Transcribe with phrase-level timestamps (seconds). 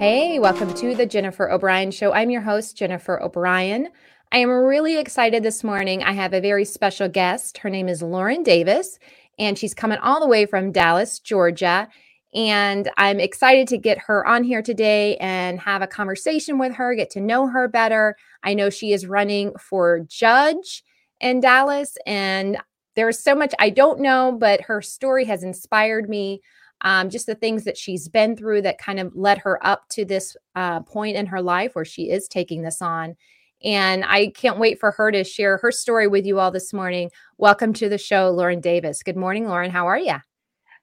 [0.00, 2.14] Hey, welcome to the Jennifer O'Brien Show.
[2.14, 3.90] I'm your host, Jennifer O'Brien.
[4.32, 6.02] I am really excited this morning.
[6.02, 7.58] I have a very special guest.
[7.58, 8.98] Her name is Lauren Davis,
[9.38, 11.86] and she's coming all the way from Dallas, Georgia.
[12.34, 16.94] And I'm excited to get her on here today and have a conversation with her,
[16.94, 18.16] get to know her better.
[18.42, 20.82] I know she is running for judge
[21.20, 22.56] in Dallas, and
[22.96, 26.40] there's so much I don't know, but her story has inspired me
[26.82, 30.04] um, just the things that she's been through that kind of led her up to
[30.04, 33.16] this uh, point in her life where she is taking this on.
[33.62, 37.10] And I can't wait for her to share her story with you all this morning.
[37.36, 39.02] Welcome to the show, Lauren Davis.
[39.02, 39.70] Good morning, Lauren.
[39.70, 40.16] How are you?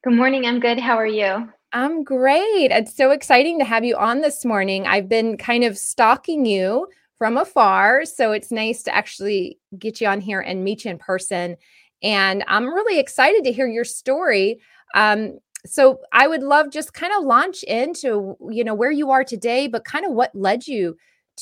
[0.04, 0.46] Good morning.
[0.46, 0.80] I'm good.
[0.80, 1.50] How are you?
[1.74, 2.72] I'm great.
[2.72, 4.86] It's so exciting to have you on this morning.
[4.86, 6.88] I've been kind of stalking you
[7.18, 8.06] from afar.
[8.06, 11.58] So it's nice to actually get you on here and meet you in person.
[12.04, 14.60] And I'm really excited to hear your story.
[14.94, 19.24] Um, so I would love just kind of launch into, you know, where you are
[19.24, 20.98] today, but kind of what led you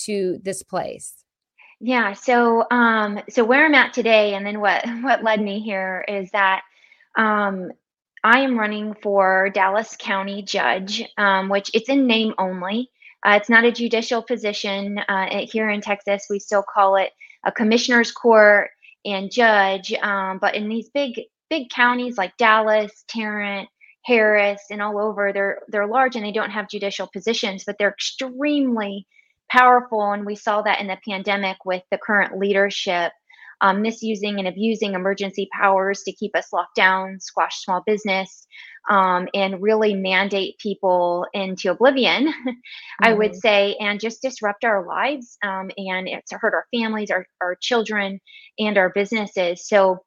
[0.06, 1.14] to this place.
[1.80, 2.14] Yeah.
[2.14, 6.30] So, um, so where I'm at today, and then what what led me here is
[6.32, 6.62] that
[7.18, 7.72] um,
[8.24, 12.90] I am running for Dallas County Judge, um, which it's in name only.
[13.26, 16.28] Uh, it's not a judicial position uh, here in Texas.
[16.30, 17.12] We still call it
[17.44, 18.70] a commissioner's court
[19.04, 19.94] and judge.
[19.94, 23.70] Um, but in these big big counties like Dallas, Tarrant,
[24.06, 25.34] Harris and all over.
[25.34, 29.08] They're they're large and they don't have judicial positions, but they're extremely
[29.52, 30.12] powerful.
[30.12, 33.12] And we saw that in the pandemic with the current leadership
[33.62, 38.46] um, misusing and abusing emergency powers to keep us locked down, squash small business,
[38.90, 42.50] um, and really mandate people into oblivion, mm-hmm.
[43.02, 43.40] I would mm-hmm.
[43.40, 45.38] say, and just disrupt our lives.
[45.44, 48.20] Um, and it's hurt our families, our, our children,
[48.60, 49.68] and our businesses.
[49.68, 50.04] So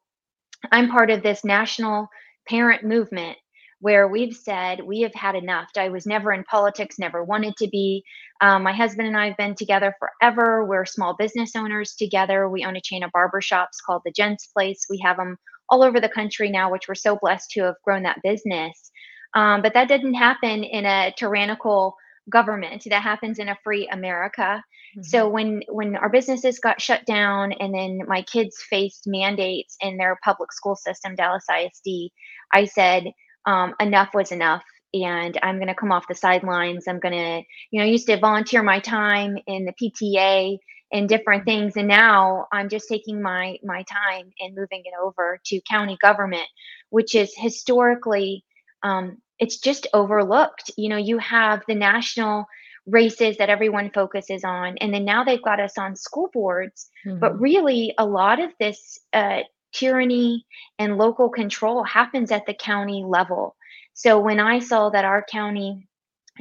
[0.71, 2.07] I'm part of this national
[2.47, 3.37] parent movement
[3.81, 5.69] where we've said we have had enough.
[5.77, 8.03] I was never in politics, never wanted to be.
[8.41, 10.65] Um, my husband and I have been together forever.
[10.65, 12.49] We're small business owners together.
[12.49, 14.85] We own a chain of barbershops called the Gents Place.
[14.89, 15.37] We have them
[15.69, 18.91] all over the country now, which we're so blessed to have grown that business.
[19.33, 21.95] Um, but that didn't happen in a tyrannical
[22.29, 22.83] government.
[22.89, 24.63] That happens in a free America.
[24.97, 25.03] Mm-hmm.
[25.03, 29.97] So when when our businesses got shut down, and then my kids faced mandates in
[29.97, 32.11] their public school system, Dallas ISD,
[32.53, 33.05] I said
[33.45, 34.63] um, enough was enough
[34.93, 36.87] and I'm going to come off the sidelines.
[36.87, 40.57] I'm going to, you know, I used to volunteer my time in the PTA
[40.91, 45.39] and different things, and now I'm just taking my my time and moving it over
[45.45, 46.47] to county government,
[46.89, 48.43] which is historically,
[48.81, 50.71] um, it's just overlooked.
[50.77, 52.45] You know, you have the national
[52.87, 57.19] races that everyone focuses on, and then now they've got us on school boards, mm-hmm.
[57.19, 59.41] but really a lot of this uh,
[59.73, 60.45] tyranny
[60.77, 63.55] and local control happens at the county level.
[63.93, 65.87] So when I saw that our county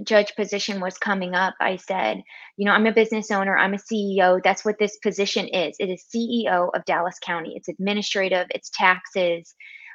[0.05, 2.23] judge position was coming up, I said,
[2.57, 4.41] you know, I'm a business owner, I'm a CEO.
[4.43, 5.77] That's what this position is.
[5.79, 7.55] It is CEO of Dallas County.
[7.57, 9.55] It's administrative, it's taxes,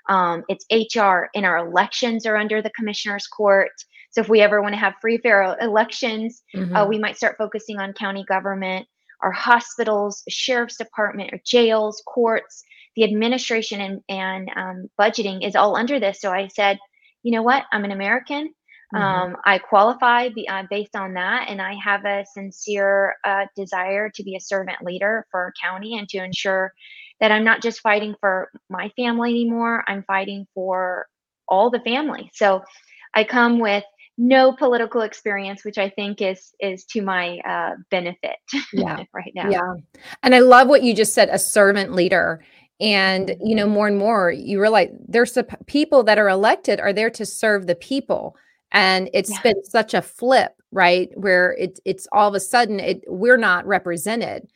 [0.10, 3.72] um, it's HR, and our elections are under the commissioner's court.
[4.12, 6.76] So if we ever want to have free, fair elections, uh, mm-hmm.
[6.76, 8.88] uh, we might start focusing on county government.
[9.22, 12.64] Our hospitals, sheriff's department, or jails, courts,
[12.96, 16.22] the administration and, and um, budgeting is all under this.
[16.22, 16.78] So I said,
[17.24, 17.64] you know what?
[17.72, 18.54] I'm an American.
[18.94, 19.04] Mm-hmm.
[19.04, 24.12] Um, I qualify be, uh, based on that, and I have a sincere uh, desire
[24.14, 26.74] to be a servant leader for our county and to ensure
[27.20, 29.84] that I'm not just fighting for my family anymore.
[29.88, 31.08] I'm fighting for
[31.48, 32.30] all the family.
[32.34, 32.62] So
[33.16, 33.84] I come with
[34.18, 38.36] no political experience, which I think is is to my uh, benefit.
[38.74, 39.50] Yeah, right now.
[39.50, 39.74] Yeah,
[40.22, 41.30] and I love what you just said.
[41.30, 42.44] A servant leader,
[42.80, 47.10] and you know more and more you realize there's people that are elected are there
[47.10, 48.36] to serve the people
[48.72, 49.42] and it's yeah.
[49.42, 53.66] been such a flip right where it, it's all of a sudden it we're not
[53.66, 54.48] represented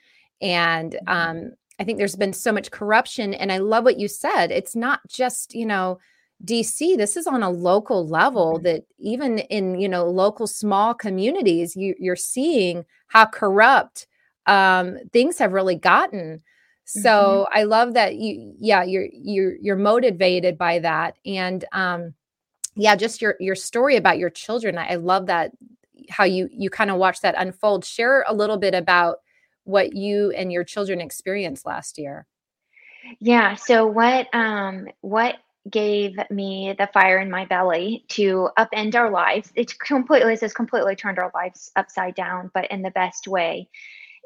[0.42, 1.10] and mm-hmm.
[1.10, 4.75] um, i think there's been so much corruption and i love what you said it's
[4.75, 6.00] not just you know
[6.44, 8.63] dc this is on a local level mm-hmm.
[8.63, 14.08] that even in you know local small communities you, you're seeing how corrupt
[14.48, 16.42] um, things have really gotten.
[16.88, 17.60] So mm-hmm.
[17.60, 21.18] I love that you yeah, you're you're you're motivated by that.
[21.25, 22.13] And um
[22.75, 24.78] yeah, just your your story about your children.
[24.78, 25.51] I, I love that
[26.10, 27.84] how you you kind of watch that unfold.
[27.84, 29.18] Share a little bit about
[29.66, 32.25] what you and your children experienced last year.
[33.19, 35.36] Yeah, so what um what
[35.69, 39.51] gave me the fire in my belly to upend our lives.
[39.56, 43.68] It's completely, has completely turned our lives upside down, but in the best way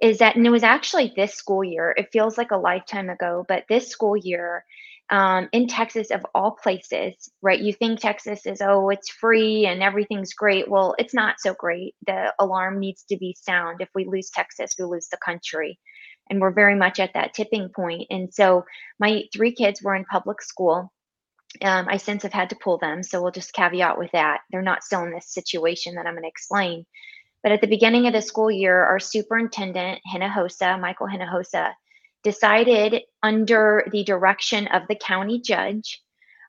[0.01, 3.45] is that, and it was actually this school year, it feels like a lifetime ago,
[3.48, 4.65] but this school year,
[5.12, 7.59] um, in Texas, of all places, right?
[7.59, 10.69] You think Texas is, oh, it's free and everything's great.
[10.69, 11.95] Well, it's not so great.
[12.07, 13.81] The alarm needs to be sound.
[13.81, 15.77] If we lose Texas, we lose the country.
[16.30, 18.07] And we're very much at that tipping point.
[18.09, 18.63] And so
[19.00, 20.94] my three kids were in public school.
[21.62, 23.03] Um, I since have had to pull them.
[23.03, 24.39] So we'll just caveat with that.
[24.50, 26.86] They're not still in this situation that I'm going to explain.
[27.44, 31.74] But at the beginning of the school year, our superintendent, Hinojosa, Michael Hinojosa,
[32.24, 36.02] decided under the direction of the county judge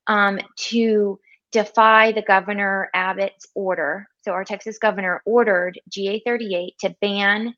[0.07, 1.19] um, to
[1.51, 4.07] defy the governor Abbott's order.
[4.23, 7.55] So our Texas governor ordered GA 38 to ban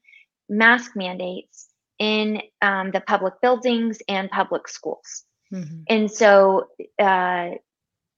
[0.49, 5.25] mask mandates in um, the public buildings and public schools.
[5.53, 5.83] Mm-hmm.
[5.89, 6.69] And so
[7.01, 7.51] uh,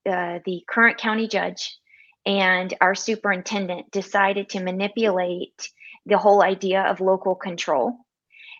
[0.08, 1.76] uh, the current county judge
[2.26, 5.70] and our superintendent decided to manipulate
[6.04, 7.96] the whole idea of local control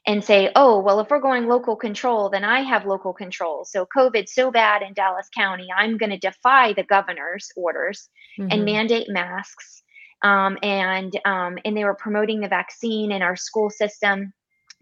[0.07, 3.65] and say, oh, well, if we're going local control, then I have local control.
[3.65, 8.09] So COVID's so bad in Dallas County, I'm going to defy the governor's orders
[8.39, 8.53] mm-hmm.
[8.53, 9.83] and mandate masks.
[10.23, 14.33] Um, and um, and they were promoting the vaccine in our school system.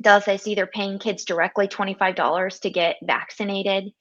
[0.00, 3.92] Dallas, ISD they're paying kids directly $25 to get vaccinated.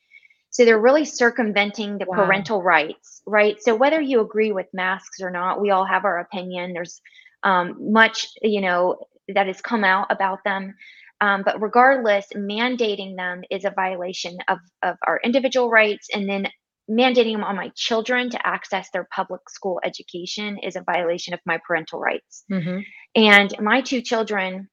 [0.54, 2.26] So they're really circumventing the wow.
[2.26, 3.58] parental rights, right?
[3.60, 6.74] So whether you agree with masks or not, we all have our opinion.
[6.74, 7.02] There's
[7.42, 8.98] um, much, you know,
[9.34, 10.76] that has come out about them.
[11.22, 16.08] Um, but regardless, mandating them is a violation of, of our individual rights.
[16.14, 16.48] And then
[16.88, 21.40] mandating them on my children to access their public school education is a violation of
[21.48, 22.44] my parental rights.
[22.52, 22.80] Mm-hmm.
[23.16, 24.70] And my two children,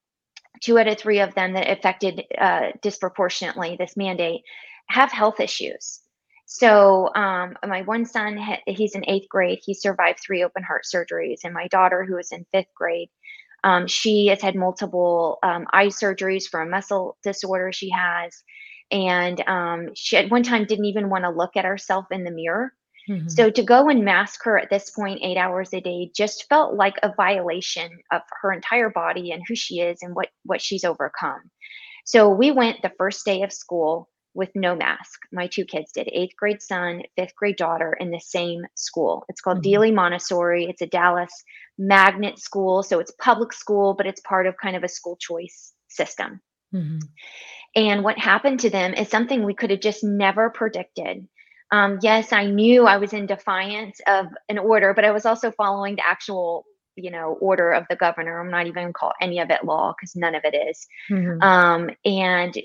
[0.63, 4.43] two out of three of them that affected uh, disproportionately this mandate,
[4.91, 6.01] have health issues.
[6.47, 9.61] So um, my one son, he's in eighth grade.
[9.63, 13.09] He survived three open heart surgeries, and my daughter, who is in fifth grade,
[13.63, 18.43] um, she has had multiple um, eye surgeries for a muscle disorder she has.
[18.91, 22.31] And um, she at one time didn't even want to look at herself in the
[22.31, 22.73] mirror.
[23.09, 23.29] Mm-hmm.
[23.29, 26.75] So to go and mask her at this point, eight hours a day, just felt
[26.75, 30.85] like a violation of her entire body and who she is and what what she's
[30.85, 31.41] overcome.
[32.05, 35.21] So we went the first day of school with no mask.
[35.33, 39.25] My two kids did, eighth grade son, fifth grade daughter in the same school.
[39.29, 39.83] It's called mm-hmm.
[39.83, 40.67] Dealey Montessori.
[40.67, 41.33] It's a Dallas
[41.79, 42.83] magnet school.
[42.83, 46.41] So it's public school, but it's part of kind of a school choice system.
[46.75, 46.99] Mm-hmm.
[47.77, 51.27] And what happened to them is something we could have just never predicted.
[51.73, 55.53] Um, yes, I knew I was in defiance of an order, but I was also
[55.53, 56.65] following the actual
[56.97, 60.17] you know order of the governor i'm not even call any of it law because
[60.17, 60.87] none of it is.
[61.09, 61.41] Mm-hmm.
[61.43, 62.57] Um, and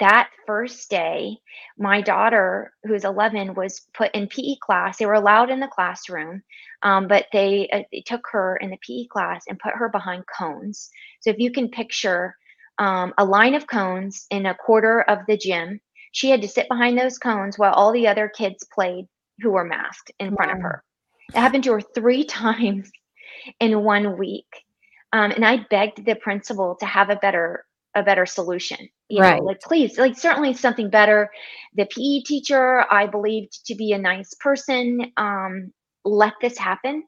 [0.00, 1.38] that first day,
[1.78, 4.98] my daughter, who's 11, was put in PE class.
[4.98, 6.42] They were allowed in the classroom,
[6.82, 10.24] um, but they, uh, they took her in the PE class and put her behind
[10.26, 10.90] cones.
[11.20, 12.36] So if you can picture
[12.78, 15.80] um, a line of cones in a quarter of the gym,
[16.12, 19.06] she had to sit behind those cones while all the other kids played
[19.40, 20.82] who were masked in front of her.
[21.34, 22.90] It happened to her three times
[23.60, 24.46] in one week.
[25.12, 27.64] Um, and I begged the principal to have a better
[27.96, 29.38] a better solution you right.
[29.38, 31.30] know like please like certainly something better
[31.74, 35.72] the pe teacher i believed to be a nice person um
[36.04, 37.02] let this happen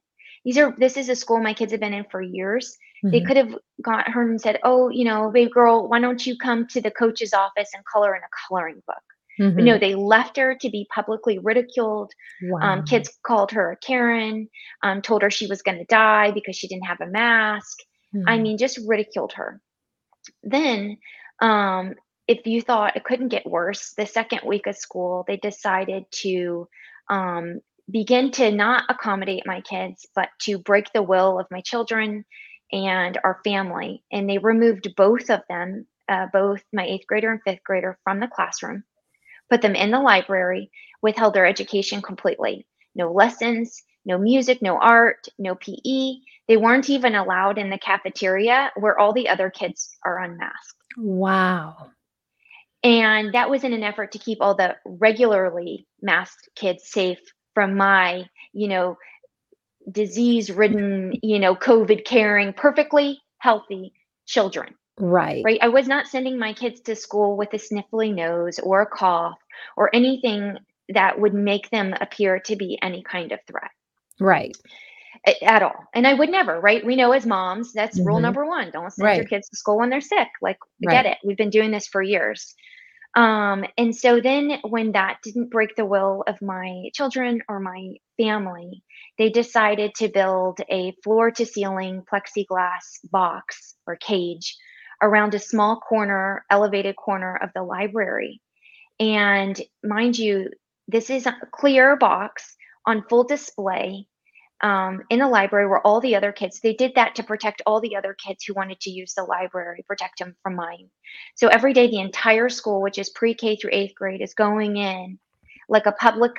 [0.44, 3.10] these are this is a school my kids have been in for years mm-hmm.
[3.10, 6.36] they could have got her and said oh you know baby girl why don't you
[6.38, 9.04] come to the coach's office and color in a coloring book
[9.38, 9.54] mm-hmm.
[9.54, 9.80] but no mm-hmm.
[9.80, 12.10] they left her to be publicly ridiculed
[12.44, 12.60] um, wow.
[12.60, 14.48] um, kids called her a karen
[14.82, 17.76] um, told her she was going to die because she didn't have a mask
[18.14, 18.26] mm-hmm.
[18.26, 19.60] i mean just ridiculed her
[20.42, 20.98] then,
[21.40, 21.94] um,
[22.26, 26.68] if you thought it couldn't get worse, the second week of school, they decided to
[27.08, 32.24] um, begin to not accommodate my kids, but to break the will of my children
[32.70, 34.02] and our family.
[34.12, 38.20] And they removed both of them, uh, both my eighth grader and fifth grader, from
[38.20, 38.84] the classroom,
[39.50, 40.70] put them in the library,
[41.02, 42.66] withheld their education completely.
[42.94, 46.14] No lessons, no music, no art, no PE.
[46.48, 50.74] They weren't even allowed in the cafeteria where all the other kids are unmasked.
[50.96, 51.90] Wow.
[52.82, 57.18] And that was in an effort to keep all the regularly masked kids safe
[57.54, 58.96] from my, you know,
[59.90, 63.92] disease ridden, you know, COVID caring, perfectly healthy
[64.26, 64.74] children.
[64.98, 65.42] Right.
[65.44, 65.58] Right.
[65.62, 69.38] I was not sending my kids to school with a sniffly nose or a cough
[69.76, 70.56] or anything
[70.88, 73.70] that would make them appear to be any kind of threat.
[74.18, 74.56] Right.
[75.42, 75.86] At all.
[75.94, 76.84] And I would never, right?
[76.84, 78.06] We know as moms, that's mm-hmm.
[78.06, 78.70] rule number one.
[78.70, 79.16] Don't send right.
[79.16, 80.28] your kids to school when they're sick.
[80.40, 80.92] Like, right.
[80.92, 81.18] get it.
[81.24, 82.54] We've been doing this for years.
[83.14, 87.94] Um, and so then when that didn't break the will of my children or my
[88.16, 88.82] family,
[89.16, 94.56] they decided to build a floor to ceiling plexiglass box or cage
[95.02, 98.40] around a small corner, elevated corner of the library.
[99.00, 100.50] And mind you,
[100.86, 102.56] this is a clear box
[102.86, 104.06] on full display
[104.60, 107.80] um, in the library where all the other kids they did that to protect all
[107.80, 110.88] the other kids who wanted to use the library protect them from mine
[111.36, 115.18] so every day the entire school which is pre-k through eighth grade is going in
[115.68, 116.32] like a public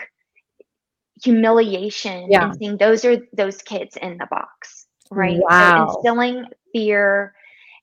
[1.23, 2.45] humiliation Yeah.
[2.45, 5.87] and saying those are those kids in the box right Wow.
[5.87, 7.33] so instilling fear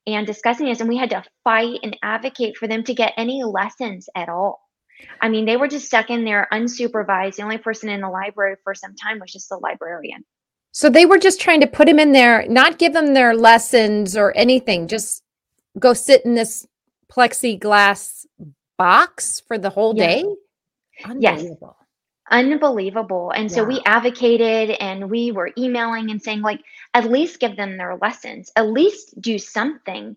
[0.06, 3.42] and discussing this and we had to fight and advocate for them to get any
[3.44, 4.60] lessons at all
[5.20, 8.56] i mean they were just stuck in there unsupervised the only person in the library
[8.64, 10.24] for some time was just the librarian
[10.72, 14.14] So they were just trying to put him in there, not give them their lessons
[14.16, 15.22] or anything, just
[15.78, 16.66] go sit in this
[17.10, 18.26] plexiglass
[18.76, 20.22] box for the whole Yes.
[20.22, 20.24] day.
[21.18, 21.40] Yes.
[21.40, 21.76] Unbelievable.
[22.30, 26.60] unbelievable and so we advocated and we were emailing and saying like
[26.94, 30.16] at least give them their lessons at least do something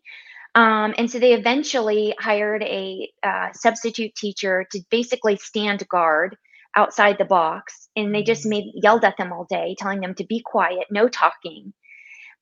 [0.56, 6.36] um, and so they eventually hired a uh, substitute teacher to basically stand guard
[6.76, 10.26] outside the box and they just made yelled at them all day telling them to
[10.26, 11.74] be quiet no talking.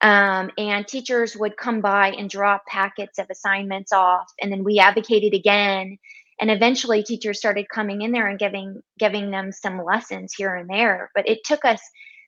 [0.01, 4.79] Um, and teachers would come by and drop packets of assignments off and then we
[4.79, 5.97] advocated again.
[6.39, 10.69] And eventually teachers started coming in there and giving giving them some lessons here and
[10.69, 11.81] there but it took us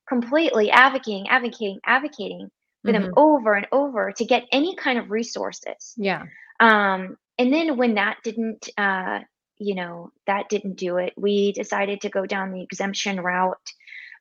[0.07, 2.49] completely advocating advocating advocating
[2.85, 3.13] for them Mhm.
[3.17, 6.23] over and over to get any kind of resources Yeah.
[6.59, 9.19] um, and then when that didn't uh,
[9.57, 13.57] you know that didn't do it we decided to go down the exemption route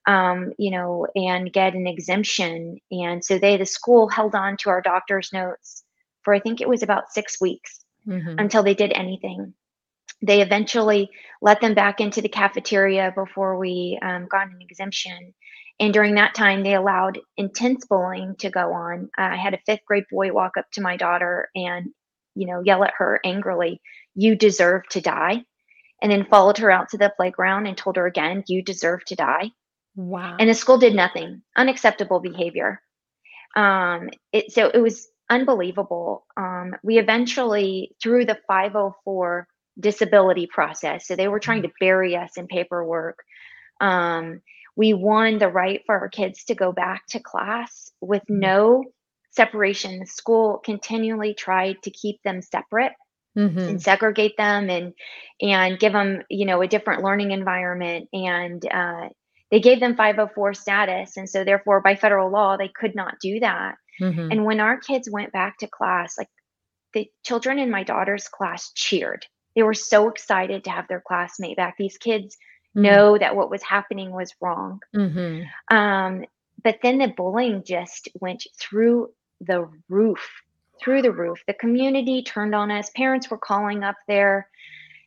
[0.07, 4.71] um, you know and get an exemption and so they the school held on to
[4.71, 5.85] our doctor's notes
[6.23, 8.41] for i think it was about six weeks Mhm.
[8.41, 9.53] until they did anything.
[10.23, 11.11] They eventually
[11.43, 15.35] let them back into the cafeteria before we um, got an exemption.
[15.81, 19.11] And during that time, they allowed intense bullying to go on.
[19.17, 21.87] I had a fifth grade boy walk up to my daughter and,
[22.35, 23.81] you know, yell at her angrily,
[24.15, 25.45] You deserve to die.
[26.03, 29.17] And then followed her out to the playground and told her again, You deserve to
[29.17, 29.51] die
[29.97, 30.37] Wow.
[30.39, 32.81] and the school did nothing unacceptable behavior
[33.57, 39.47] um it so it was unbelievable um we eventually through the 504
[39.81, 43.19] disability process so they were trying to bury us in paperwork
[43.81, 44.41] um
[44.79, 48.85] we won the right for our kids to go back to class with no
[49.33, 49.99] separation.
[49.99, 52.93] The school continually tried to keep them separate
[53.37, 53.69] Mhm.
[53.69, 54.95] and segregate them and
[55.41, 58.09] and give them you know a different learning environment.
[58.13, 59.09] And uh,
[59.51, 61.17] they gave them 504 status.
[61.17, 63.75] And so therefore by federal law they could not do that.
[64.01, 64.31] Mhm.
[64.31, 66.29] and when our kids went back to class like
[66.95, 69.27] the children in my daughter's class cheered.
[69.57, 71.75] They were so excited to have their classmate back.
[71.77, 72.39] These kids
[72.77, 72.83] Mm.
[72.83, 75.47] know that what was happening was wrong Mhm.
[75.71, 76.25] um,
[76.63, 80.43] but then the bullying just went through the roof,
[80.83, 81.43] through the roof.
[81.47, 82.91] The community turned on us.
[82.91, 84.49] Parents were calling up there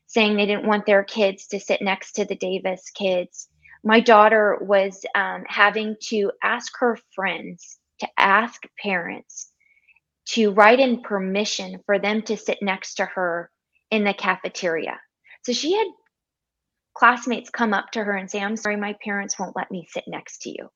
[0.08, 3.50] saying they didn't want their kids to sit next to the Davis kids.
[3.84, 9.52] My daughter was um, having to ask her friends to ask parents
[10.28, 13.52] to write in permission for them to sit next to her
[13.90, 15.00] in the cafeteria.
[15.44, 15.88] So she had
[16.94, 20.06] classmates come up to her and say, I'm sorry, my parents won't let me sit
[20.08, 20.70] next to you.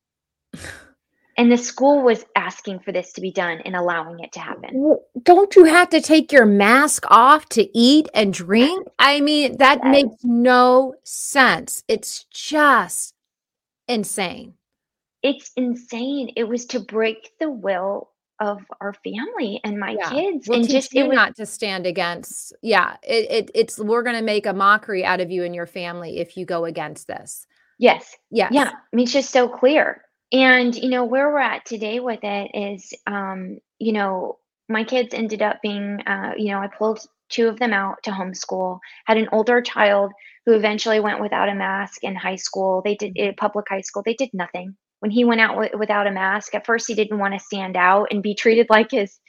[1.38, 4.98] And the school was asking for this to be done and allowing it to happen.
[5.22, 8.88] Don't you have to take your mask off to eat and drink?
[9.00, 9.91] I mean, that Yes.
[9.91, 11.84] makes no sense.
[11.89, 13.13] It's just
[13.88, 14.53] insane.
[15.22, 16.31] It's insane.
[16.38, 20.10] It was to break the will of our family and my Yeah.
[20.10, 20.48] kids.
[20.48, 22.54] We'll and just it was not to stand against.
[22.62, 26.20] Yeah, it, it it's we're gonna make a mockery out of you and your family
[26.20, 27.48] if you go against this.
[27.77, 28.15] yes.
[28.32, 28.54] Yes.
[28.54, 28.72] Yeah.
[28.72, 30.04] I mean, it's just so clear.
[30.32, 34.39] And, you know, where we're at today with it is, um, you know,
[34.70, 37.00] my kids ended up being, uh, you know, I pulled
[37.30, 40.12] two of them out to homeschool, had an older child
[40.46, 42.82] who eventually went without a mask in high school.
[42.84, 44.75] They did, in public high school, they did nothing.
[45.05, 47.77] When he went out wi- without a mask, at first he didn't want to stand
[47.77, 49.19] out and be treated like his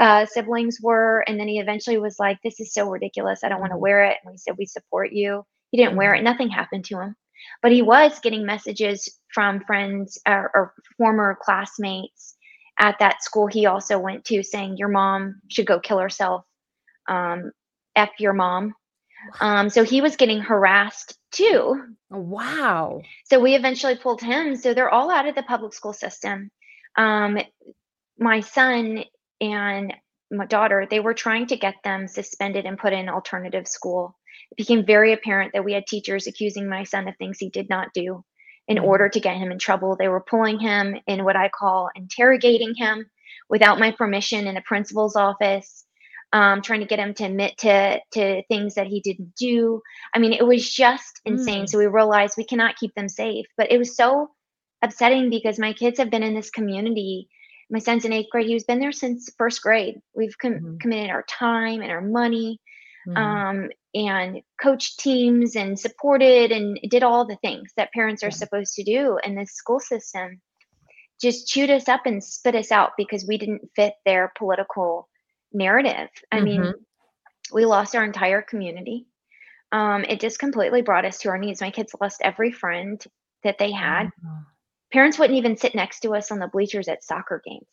[0.00, 1.24] uh, siblings were.
[1.28, 3.44] And then he eventually was like, this is so ridiculous.
[3.44, 4.18] I don't want to wear it.
[4.24, 5.44] And we said, we support you.
[5.72, 6.24] He didn't wear it.
[6.24, 7.16] Nothing happened to him
[7.62, 12.36] but he was getting messages from friends or, or former classmates
[12.78, 16.44] at that school he also went to saying your mom should go kill herself
[17.08, 17.50] um,
[17.96, 18.74] f your mom
[19.40, 21.82] um, so he was getting harassed too.
[22.10, 23.02] Wow.
[23.26, 24.56] so we eventually pulled him.
[24.56, 26.50] So they're all out of the public school system.
[26.96, 27.38] Um,
[28.18, 29.04] my son
[29.40, 29.94] and
[30.30, 34.16] my daughter they were trying to get them suspended and put in alternative school.
[34.52, 37.68] It became very apparent that we had teachers accusing my son of things he did
[37.68, 38.24] not do
[38.68, 38.84] in Mhm.
[38.84, 39.96] order to get him in trouble.
[39.96, 43.10] They were pulling him in what i call interrogating him
[43.48, 45.84] without my permission in the principal's office
[46.32, 49.82] um, trying to get him to admit to to things that he didn't do.
[50.14, 51.64] I mean, it was just insane.
[51.64, 51.68] Mm.
[51.68, 53.46] So we realized we cannot keep them safe.
[53.56, 54.30] But it was so
[54.82, 57.28] upsetting because my kids have been in this community.
[57.68, 58.46] My son's in eighth grade.
[58.46, 59.96] He's been there since first grade.
[60.14, 60.76] We've com- mm-hmm.
[60.78, 62.60] committed our time and our money,
[63.08, 63.16] mm-hmm.
[63.16, 68.34] um, and coached teams and supported and did all the things that parents are yeah.
[68.34, 69.18] supposed to do.
[69.24, 70.40] And this school system
[71.20, 75.08] just chewed us up and spit us out because we didn't fit their political
[75.52, 76.08] narrative.
[76.30, 76.44] I mm-hmm.
[76.44, 76.74] mean,
[77.52, 79.06] we lost our entire community.
[79.72, 81.60] Um, it just completely brought us to our knees.
[81.60, 83.02] My kids lost every friend
[83.42, 84.06] that they had.
[84.06, 84.42] Mm-hmm.
[84.92, 87.66] Parents wouldn't even sit next to us on the bleachers at soccer games.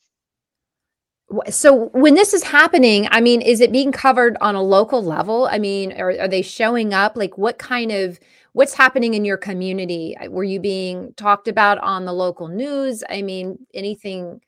[1.49, 5.47] So when this is happening, I mean, is it being covered on a local level?
[5.51, 7.17] I mean, are, are they showing up?
[7.17, 8.19] Like what kind of
[8.53, 10.15] what's happening in your community?
[10.29, 13.03] Were you being talked about on the local news?
[13.09, 14.39] I mean, anything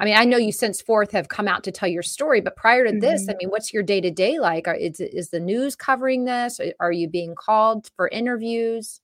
[0.00, 2.56] I mean, I know you since forth have come out to tell your story, but
[2.56, 3.00] prior to mm-hmm.
[3.00, 3.38] this, I mm-hmm.
[3.38, 4.66] mean, what's your day to day like?
[4.66, 6.60] Are, is, is the news covering this?
[6.80, 9.00] Are you being called for interviews?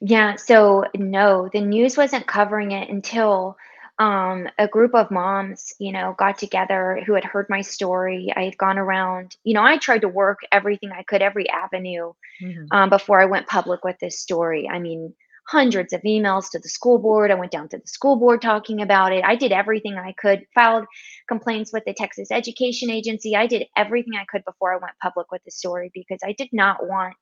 [0.00, 3.56] Yeah, so no, the news wasn't covering it until
[3.98, 8.32] um, a group of moms, you know, got together who had heard my story.
[8.36, 12.12] I had gone around, you know, I tried to work everything I could, every avenue
[12.42, 12.66] mm-hmm.
[12.70, 14.68] um, before I went public with this story.
[14.68, 15.14] I mean,
[15.46, 17.30] hundreds of emails to the school board.
[17.30, 19.24] I went down to the school board talking about it.
[19.24, 20.86] I did everything I could, filed
[21.28, 23.36] complaints with the Texas Education Agency.
[23.36, 26.48] I did everything I could before I went public with the story because I did
[26.52, 27.16] not want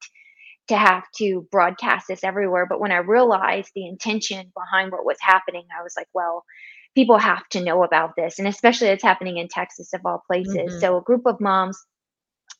[0.68, 2.66] to have to broadcast this everywhere.
[2.66, 6.44] But when I realized the intention behind what was happening, I was like, well,
[6.94, 8.38] people have to know about this.
[8.38, 10.54] And especially it's happening in Texas, of all places.
[10.56, 10.78] Mm-hmm.
[10.78, 11.78] So a group of moms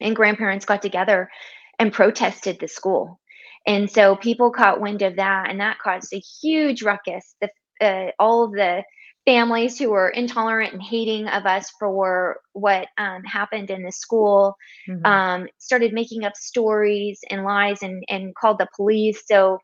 [0.00, 1.30] and grandparents got together
[1.78, 3.18] and protested the school
[3.66, 7.34] and so people caught wind of that, and that caused a huge ruckus.
[7.40, 8.84] The, uh, all of the
[9.26, 14.54] families who were intolerant and hating of us for what um, happened in the school
[14.88, 15.04] mm-hmm.
[15.06, 19.22] um, started making up stories and lies and, and called the police.
[19.26, 19.58] So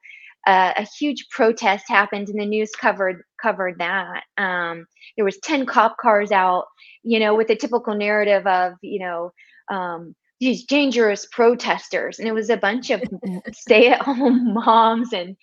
[0.47, 4.23] uh, a huge protest happened, and the news covered covered that.
[4.39, 4.87] Um,
[5.17, 6.65] there was ten cop cars out,
[7.03, 9.33] you know, with the typical narrative of you know
[9.71, 13.03] um, these dangerous protesters and it was a bunch of
[13.53, 15.37] stay-at-home moms and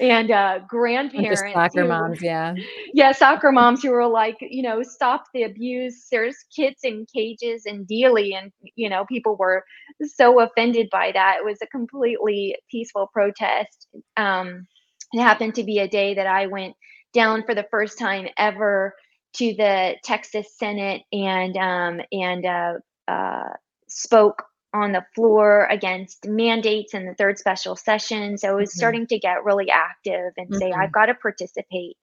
[0.00, 2.54] and uh grandparents soccer who, moms yeah.
[2.92, 6.06] Yeah soccer moms who were like you know stop the abuse.
[6.10, 9.64] There's kids in cages and Dealey and you know people were
[10.02, 11.38] so offended by that.
[11.40, 13.88] It was a completely peaceful protest.
[14.16, 14.66] Um
[15.14, 16.74] it happened to be a day that i went
[17.12, 18.94] down for the first time ever
[19.34, 22.74] to the texas senate and um and uh
[23.08, 23.48] uh
[23.94, 28.36] spoke on the floor against mandates in the third special session.
[28.36, 28.78] So it was mm-hmm.
[28.78, 30.58] starting to get really active and mm-hmm.
[30.58, 31.96] say, I've got to participate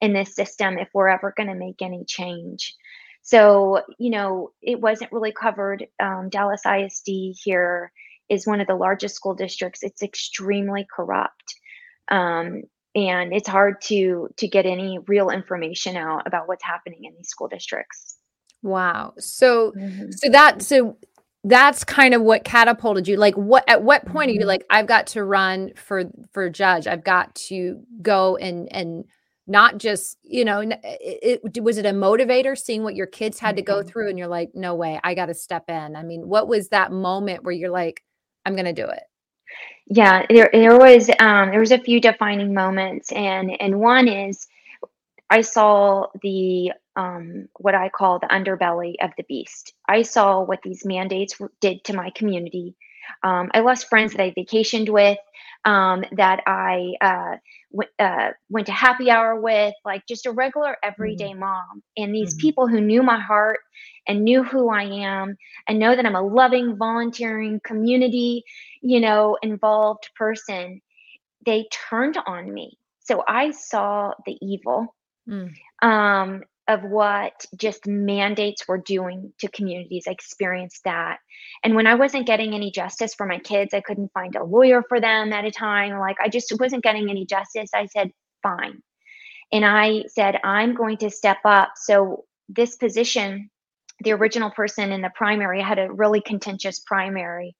[0.00, 2.74] in this system if we're ever going to make any change.
[3.22, 5.86] So, you know, it wasn't really covered.
[6.02, 7.92] Um, Dallas ISD here
[8.28, 9.82] is one of the largest school districts.
[9.82, 11.54] It's extremely corrupt.
[12.10, 12.62] Um,
[12.94, 17.28] and it's hard to to get any real information out about what's happening in these
[17.28, 18.16] school districts.
[18.62, 19.14] Wow.
[19.18, 20.10] So mm-hmm.
[20.10, 20.96] so that so
[21.44, 24.48] that's kind of what catapulted you like what at what point are you mm-hmm.
[24.48, 29.04] like i've got to run for for judge i've got to go and and
[29.46, 33.56] not just you know it, it, was it a motivator seeing what your kids had
[33.56, 33.88] to go mm-hmm.
[33.88, 36.68] through and you're like no way i got to step in i mean what was
[36.68, 38.02] that moment where you're like
[38.46, 39.02] i'm gonna do it
[39.86, 44.46] yeah there, there was um there was a few defining moments and and one is
[45.28, 49.74] i saw the um, what I call the underbelly of the beast.
[49.88, 52.76] I saw what these mandates did to my community.
[53.22, 55.18] Um, I lost friends that I vacationed with,
[55.64, 57.36] um, that I uh,
[57.72, 61.40] w- uh, went to happy hour with, like just a regular everyday mm-hmm.
[61.40, 61.82] mom.
[61.96, 62.40] And these mm-hmm.
[62.40, 63.58] people who knew my heart
[64.06, 65.36] and knew who I am
[65.68, 68.44] and know that I'm a loving, volunteering, community,
[68.82, 70.80] you know, involved person,
[71.44, 72.78] they turned on me.
[73.00, 74.94] So I saw the evil.
[75.28, 75.52] Mm.
[75.82, 80.04] Um, of what just mandates were doing to communities.
[80.08, 81.18] I experienced that.
[81.62, 84.82] And when I wasn't getting any justice for my kids, I couldn't find a lawyer
[84.88, 85.98] for them at a time.
[85.98, 87.70] Like I just wasn't getting any justice.
[87.74, 88.10] I said,
[88.42, 88.82] fine.
[89.52, 91.72] And I said, I'm going to step up.
[91.76, 93.50] So this position,
[94.00, 97.54] the original person in the primary had a really contentious primary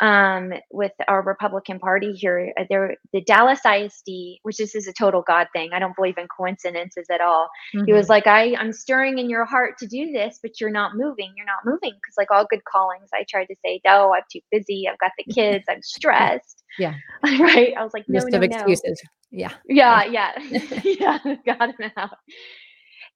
[0.00, 2.52] um, with our Republican Party here.
[2.58, 5.70] Uh, there, the Dallas ISD, which this is a total God thing.
[5.72, 7.48] I don't believe in coincidences at all.
[7.74, 7.86] Mm-hmm.
[7.86, 8.12] He was mm-hmm.
[8.12, 11.32] like, I, I'm stirring in your heart to do this, but you're not moving.
[11.36, 14.40] You're not moving because, like all good callings, I tried to say, no, I'm too
[14.50, 14.86] busy.
[14.90, 15.64] I've got the kids.
[15.68, 16.62] I'm stressed.
[16.78, 16.94] Yeah.
[17.24, 17.72] right.
[17.76, 19.00] I was like, no, List no, of excuses.
[19.32, 19.38] No.
[19.38, 19.52] Yeah.
[19.68, 20.04] Yeah.
[20.04, 20.38] Yeah.
[20.84, 21.18] yeah.
[21.46, 22.16] got him out.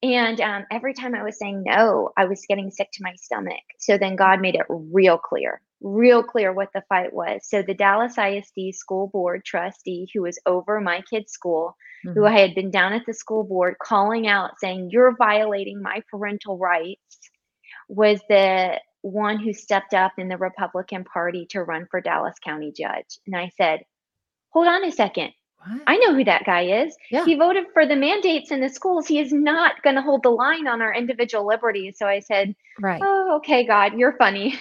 [0.03, 3.61] And um, every time I was saying no, I was getting sick to my stomach.
[3.77, 7.41] So then God made it real clear, real clear what the fight was.
[7.47, 12.17] So the Dallas ISD school board trustee who was over my kid's school, mm-hmm.
[12.17, 16.01] who I had been down at the school board calling out saying, You're violating my
[16.09, 17.19] parental rights,
[17.87, 22.71] was the one who stepped up in the Republican Party to run for Dallas County
[22.75, 23.19] judge.
[23.27, 23.81] And I said,
[24.49, 25.31] Hold on a second.
[25.65, 25.81] What?
[25.85, 26.95] I know who that guy is.
[27.11, 27.23] Yeah.
[27.25, 29.07] He voted for the mandates in the schools.
[29.07, 31.97] He is not going to hold the line on our individual liberties.
[31.99, 34.57] So I said, "Right, oh, okay, God, you're funny.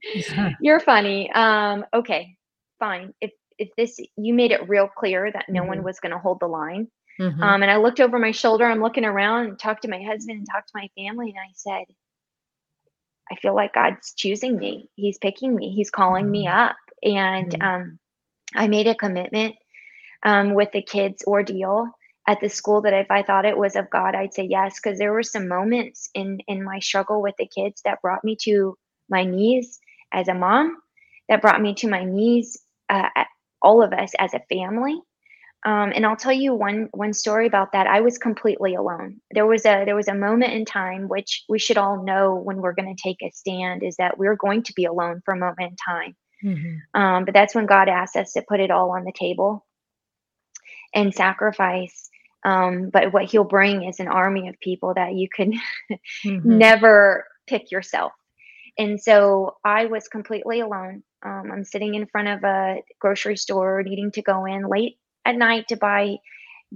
[0.60, 1.30] you're funny.
[1.32, 2.36] Um, okay,
[2.80, 3.14] fine.
[3.20, 5.68] If if this, you made it real clear that no mm-hmm.
[5.68, 6.88] one was going to hold the line.
[7.20, 7.40] Mm-hmm.
[7.40, 8.66] Um, and I looked over my shoulder.
[8.66, 11.52] I'm looking around and talked to my husband and talked to my family, and I
[11.54, 11.84] said,
[13.30, 14.90] I feel like God's choosing me.
[14.96, 15.72] He's picking me.
[15.72, 16.32] He's calling mm-hmm.
[16.32, 17.62] me up, and mm-hmm.
[17.62, 17.98] um,
[18.54, 19.54] I made a commitment
[20.24, 21.88] um, with the kids' ordeal
[22.26, 24.80] at the school that if I thought it was of God, I'd say yes.
[24.82, 28.36] Because there were some moments in in my struggle with the kids that brought me
[28.42, 28.76] to
[29.08, 29.78] my knees
[30.12, 30.76] as a mom,
[31.28, 32.58] that brought me to my knees,
[32.88, 33.08] uh,
[33.60, 34.98] all of us as a family.
[35.66, 37.86] Um, and I'll tell you one one story about that.
[37.86, 39.20] I was completely alone.
[39.30, 42.58] There was a there was a moment in time which we should all know when
[42.58, 45.38] we're going to take a stand is that we're going to be alone for a
[45.38, 46.16] moment in time.
[46.44, 47.00] Mm-hmm.
[47.00, 49.63] Um, but that's when God asks us to put it all on the table
[50.94, 52.08] and sacrifice.
[52.44, 55.52] Um, but what he'll bring is an army of people that you can
[56.24, 56.58] mm-hmm.
[56.58, 58.12] never pick yourself.
[58.78, 61.02] And so I was completely alone.
[61.24, 65.36] Um, I'm sitting in front of a grocery store, needing to go in late at
[65.36, 66.16] night to buy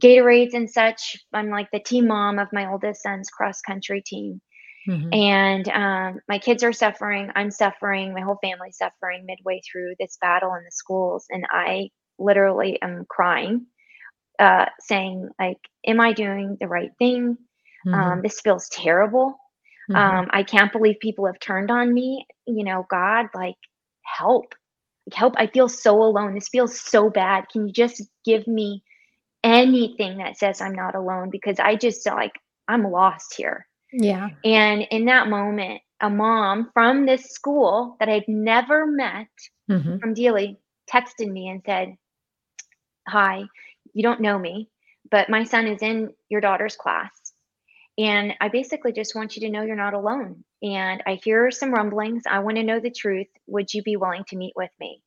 [0.01, 1.17] Gatorades and such.
[1.33, 4.41] I'm like the team mom of my oldest son's cross country team.
[4.89, 5.13] Mm-hmm.
[5.13, 7.31] And um, my kids are suffering.
[7.35, 8.15] I'm suffering.
[8.15, 11.27] My whole family's suffering midway through this battle in the schools.
[11.29, 13.67] And I literally am crying
[14.39, 17.37] uh, saying like, "Am I doing the right thing?
[17.87, 17.95] Mm-hmm.
[17.95, 19.39] Um, this feels terrible.
[19.91, 19.97] Mm-hmm.
[19.97, 22.27] Um, I can't believe people have turned on me.
[22.47, 23.57] You know, God, like,
[24.03, 24.55] help,
[25.07, 25.35] like, help!
[25.37, 26.35] I feel so alone.
[26.35, 27.49] This feels so bad.
[27.51, 28.83] Can you just give me
[29.45, 31.31] anything that says I'm not alone?
[31.31, 32.33] Because I just like
[32.69, 34.29] I'm lost here." Yeah.
[34.45, 39.29] And in that moment, a mom from this school that I'd never met
[39.71, 39.99] mm-hmm.
[39.99, 40.57] from Dealey
[40.93, 41.97] texted me and said,
[43.09, 43.43] Hi,
[43.95, 44.69] you don't know me,
[45.11, 47.11] but my son is in your daughter's class.
[47.99, 50.45] And I basically just want you to know you're not alone.
[50.63, 52.23] And I hear some rumblings.
[52.31, 53.27] I want to know the truth.
[53.49, 55.03] Would you be willing to meet with me?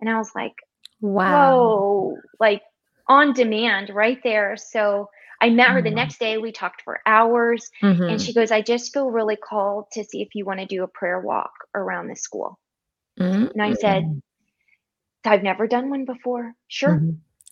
[0.00, 0.54] And I was like,
[1.00, 1.56] wow.
[1.56, 2.62] Whoa, like
[3.06, 4.56] on demand right there.
[4.56, 5.96] So I met her the mm-hmm.
[5.96, 6.38] next day.
[6.38, 7.68] We talked for hours.
[7.82, 8.02] Mm-hmm.
[8.02, 10.84] And she goes, I just feel really called to see if you want to do
[10.84, 12.58] a prayer walk around the school.
[13.20, 13.48] Mm-hmm.
[13.52, 14.22] And I said,
[15.24, 16.54] I've never done one before.
[16.68, 17.00] Sure.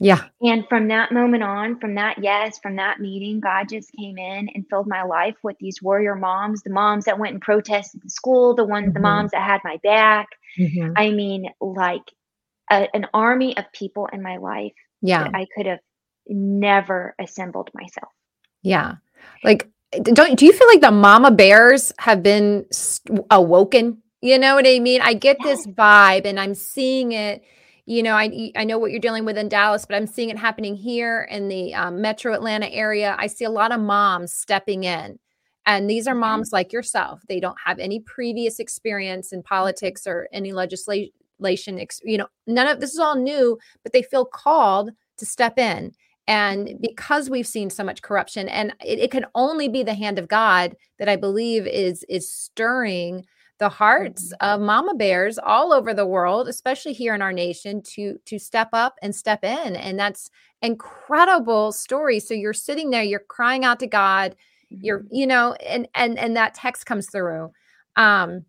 [0.03, 0.25] Yeah.
[0.41, 4.49] And from that moment on, from that yes, from that meeting, God just came in
[4.55, 8.09] and filled my life with these warrior moms, the moms that went and protested the
[8.09, 8.95] school, the ones, mm-hmm.
[8.95, 10.29] the moms that had my back.
[10.59, 10.93] Mm-hmm.
[10.97, 12.03] I mean, like
[12.71, 15.29] a, an army of people in my life yeah.
[15.33, 15.81] I could have
[16.27, 18.13] never assembled myself.
[18.63, 18.97] Yeah.
[19.43, 19.69] Like,
[20.03, 22.67] don't do you feel like the mama bears have been
[23.31, 24.03] awoken?
[24.21, 25.01] You know what I mean?
[25.01, 25.65] I get yes.
[25.65, 27.43] this vibe and I'm seeing it
[27.91, 30.39] you know, I I know what you're dealing with in Dallas, but I'm seeing it
[30.39, 33.17] happening here in the um, Metro Atlanta area.
[33.19, 35.19] I see a lot of moms stepping in,
[35.67, 36.21] and these are mm-hmm.
[36.21, 37.21] moms like yourself.
[37.29, 41.11] They don't have any previous experience in politics or any legislation.
[42.05, 45.91] You know, none of this is all new, but they feel called to step in.
[46.29, 50.21] And because we've seen so much corruption, and it, it can only be the hand
[50.21, 53.25] of God that I believe is is stirring
[53.61, 54.55] the hearts mm-hmm.
[54.55, 58.71] of mama bears all over the world especially here in our nation to to step
[58.73, 60.31] up and step in and that's
[60.63, 62.21] incredible story.
[62.21, 64.37] So you're sitting there you're crying out to god
[64.69, 65.15] you're mm-hmm.
[65.15, 67.51] you know and and and that text comes through.
[67.97, 68.45] Um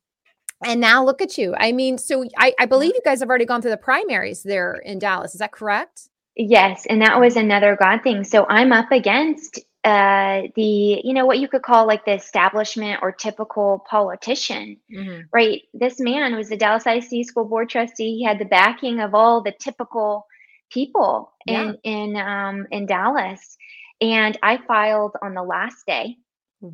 [0.63, 1.55] and now look at you.
[1.57, 4.75] I mean so i i believe you guys have already gone through the primaries there
[4.75, 5.33] in dallas.
[5.33, 6.09] Is that correct?
[6.35, 8.23] Yes and that was another god thing.
[8.23, 12.99] So i'm up against uh, the you know what you could call like the establishment
[13.01, 15.21] or typical politician mm-hmm.
[15.33, 19.15] right this man was the dallas ISD school board trustee he had the backing of
[19.15, 20.27] all the typical
[20.69, 21.73] people yeah.
[21.83, 23.57] in in um, in dallas
[24.01, 26.15] and i filed on the last day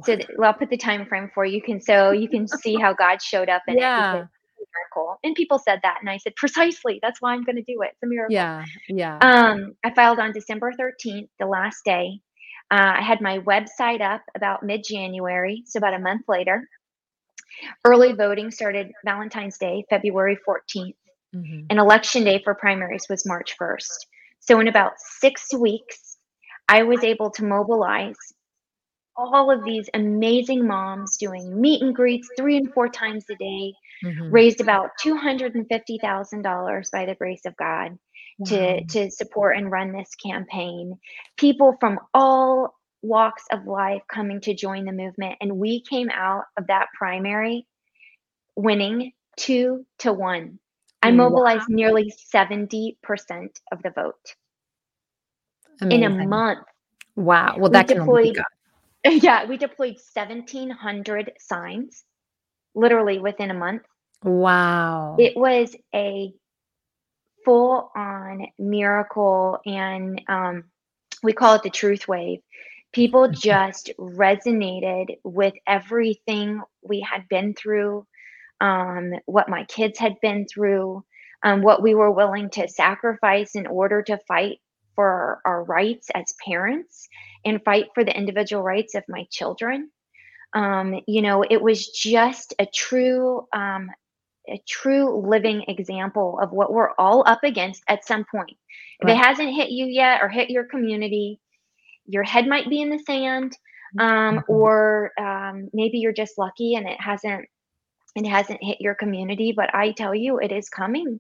[0.04, 2.46] so th- well, i'll put the time frame for you, you can so you can
[2.46, 4.24] see how god showed up in yeah.
[4.24, 4.28] it
[4.78, 5.20] miracle.
[5.24, 5.98] And people said that.
[6.02, 7.92] And I said, precisely, that's why I'm going to do it.
[7.94, 8.34] It's a miracle.
[8.34, 8.66] Yeah.
[8.90, 9.18] Yeah.
[9.20, 12.22] Um, I filed on December 13th, the last day.
[12.70, 16.68] Uh, I had my website up about mid January, so about a month later.
[17.86, 20.96] Early voting started Valentine's Day, February 14th,
[21.36, 21.66] mm-hmm.
[21.70, 24.06] and election day for primaries was March 1st.
[24.42, 26.18] So, in about six weeks,
[26.68, 28.18] I was able to mobilize
[29.16, 33.74] all of these amazing moms doing meet and greets three and four times a day,
[34.04, 34.32] Mhm.
[34.32, 37.98] raised about $250,000 by the grace of God
[38.46, 40.98] to, to support and run this campaign.
[41.38, 45.38] People from all walks of life coming to join the movement.
[45.42, 47.66] And we came out of that primary
[48.56, 50.60] winning two to one.
[51.02, 51.30] I mm, Wow.
[51.30, 52.96] mobilized nearly 70%
[53.72, 54.36] of the vote
[55.90, 56.66] in a month.
[57.16, 57.58] Wow.
[57.58, 58.38] Well, We that can only deployed
[59.06, 62.04] yeah, we deployed 1700 signs
[62.76, 63.84] literally within a month.
[64.24, 65.16] Wow.
[65.20, 66.34] It was a
[67.48, 70.66] full on miracle and um,
[71.24, 72.40] we call it the truth wave.
[72.92, 78.06] People just resonated with everything we had been through,
[78.60, 81.06] um, what my kids had been through,
[81.42, 84.58] um, what we were willing to sacrifice in order to fight
[84.96, 87.08] for our rights as parents
[87.46, 89.90] and fight for the individual rights of my children.
[90.52, 93.90] Um, you know, it was just a true, um,
[94.50, 98.58] a true living example of what we're all up against at some point.
[99.02, 101.40] If it hasn't hit you yet or hit your community,
[102.08, 103.58] your head might be in the sand,
[104.00, 104.44] um, Mhm.
[104.48, 107.46] or um, maybe you're just lucky and it hasn't
[108.16, 109.54] it hasn't hit your community.
[109.56, 111.20] But I tell you, it is coming,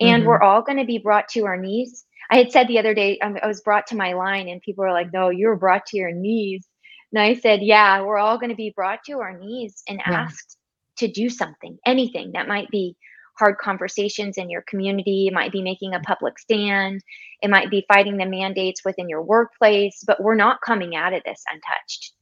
[0.00, 0.26] and Mhm.
[0.26, 2.04] we're all going to be brought to our knees.
[2.30, 4.84] I had said the other day, um, I was brought to my line, and people
[4.84, 6.68] were like, "No, you were brought to your knees."
[7.12, 10.26] And I said, "Yeah, we're all going to be brought to our knees and Yeah.
[10.26, 10.58] asked
[10.98, 12.96] to do something, anything that might be."
[13.36, 15.26] hard conversations in your community.
[15.26, 17.02] It might be making a public stand.
[17.42, 21.22] It might be fighting the mandates within your workplace, but we're not coming out of
[21.24, 22.12] this untouched.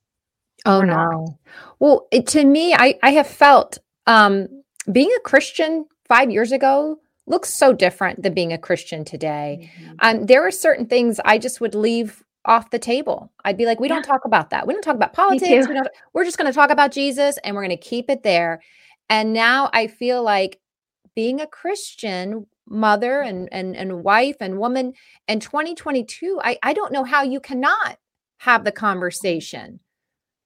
[0.64, 1.10] Oh We're not.
[1.10, 1.38] no.
[1.80, 4.48] Well, it, to me, I I have felt um,
[4.90, 9.70] being a Christian five years ago looks so different than being a Christian today.
[9.80, 9.94] Mhm.
[10.00, 13.32] Um, there are certain things I just would leave off the table.
[13.44, 14.66] I'd be like, we don't talk about that.
[14.66, 15.68] We don't talk about politics.
[15.68, 18.22] We don't, we're just going to talk about Jesus and we're going to keep it
[18.22, 18.60] there.
[19.08, 20.58] And now I feel like
[21.14, 24.94] being a Christian mother and and and wife and woman
[25.28, 27.98] in 2022, I I don't know how you cannot
[28.38, 28.76] have the mm.
[28.76, 29.80] conversation.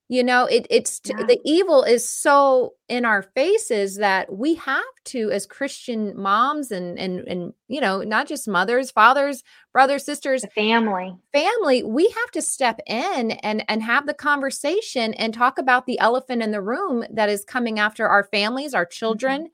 [0.09, 1.25] You know, it it's Yeah.
[1.27, 6.97] the evil is so in our faces that we have to as Christian moms and
[6.97, 9.42] and and you know, not just mothers, fathers,
[9.73, 11.16] brothers, sisters, The family.
[11.33, 15.99] family, we have to step in and and have the conversation and talk about the
[15.99, 18.90] elephant in the room that is coming after our families, our mm-hmm.
[18.90, 19.49] children.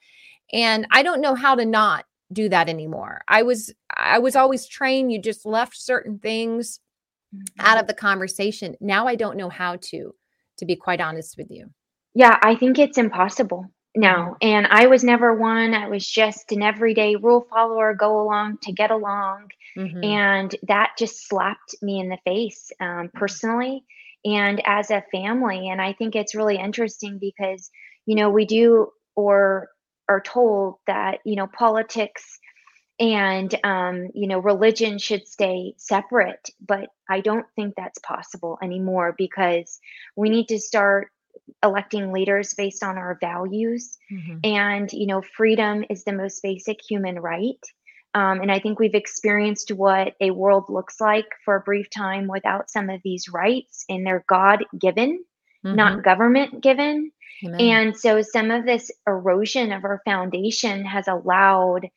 [0.52, 3.22] And I don't know how to not do that anymore.
[3.26, 6.78] I was I was always trained you just left certain things
[7.58, 7.78] out mm-hmm.
[7.78, 8.76] of the conversation.
[8.82, 10.14] Now I don't know how to
[10.58, 11.70] to be quite honest with you.
[12.14, 14.36] Yeah, I think it's impossible now.
[14.40, 15.74] And I was never one.
[15.74, 19.50] I was just an everyday rule follower, go along to get along.
[19.76, 20.04] Mhm.
[20.04, 23.84] And that just slapped me in the face um, personally
[24.24, 25.68] and as a family.
[25.68, 27.70] And I think it's really interesting because,
[28.06, 29.68] you know, we do or
[30.08, 32.38] are told that, you know, politics
[32.98, 36.50] and, um, you know, religion should stay separate.
[36.60, 39.80] But I don't think that's possible anymore because
[40.16, 41.08] we need to start
[41.62, 44.40] electing leaders based on our values Mhm.
[44.44, 47.58] and you know freedom is the most basic human right
[48.14, 52.26] um, and i think we've experienced what a world looks like for a brief time
[52.28, 55.24] without some of these rights and they're god given
[55.64, 55.74] Mhm.
[55.76, 57.10] not government given
[57.44, 57.60] Amen.
[57.60, 61.88] and so some of this erosion of our foundation has allowed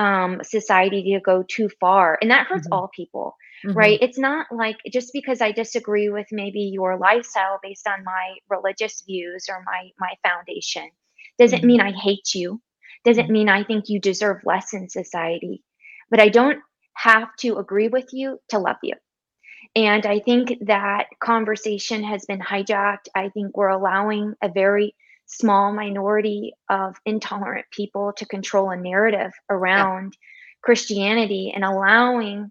[0.00, 2.72] um, society to go too far and that hurts Mhm.
[2.72, 3.74] all people Mhm.
[3.76, 3.98] right?
[4.02, 9.02] It's not like just because I disagree with maybe your lifestyle based on my religious
[9.06, 10.90] views or my my foundation
[11.38, 11.64] doesn't Mhm.
[11.64, 12.60] mean I hate you.
[13.04, 13.30] Doesn't Mhm.
[13.30, 15.62] mean I think you deserve less in society.
[16.10, 16.60] But I don't
[16.96, 18.94] have to agree with you to love you.
[19.76, 23.08] And I think that conversation has been hijacked.
[23.14, 24.94] I think we're allowing a very
[25.30, 30.16] small minority of intolerant people to control a narrative around
[30.62, 32.50] Christianity and allowing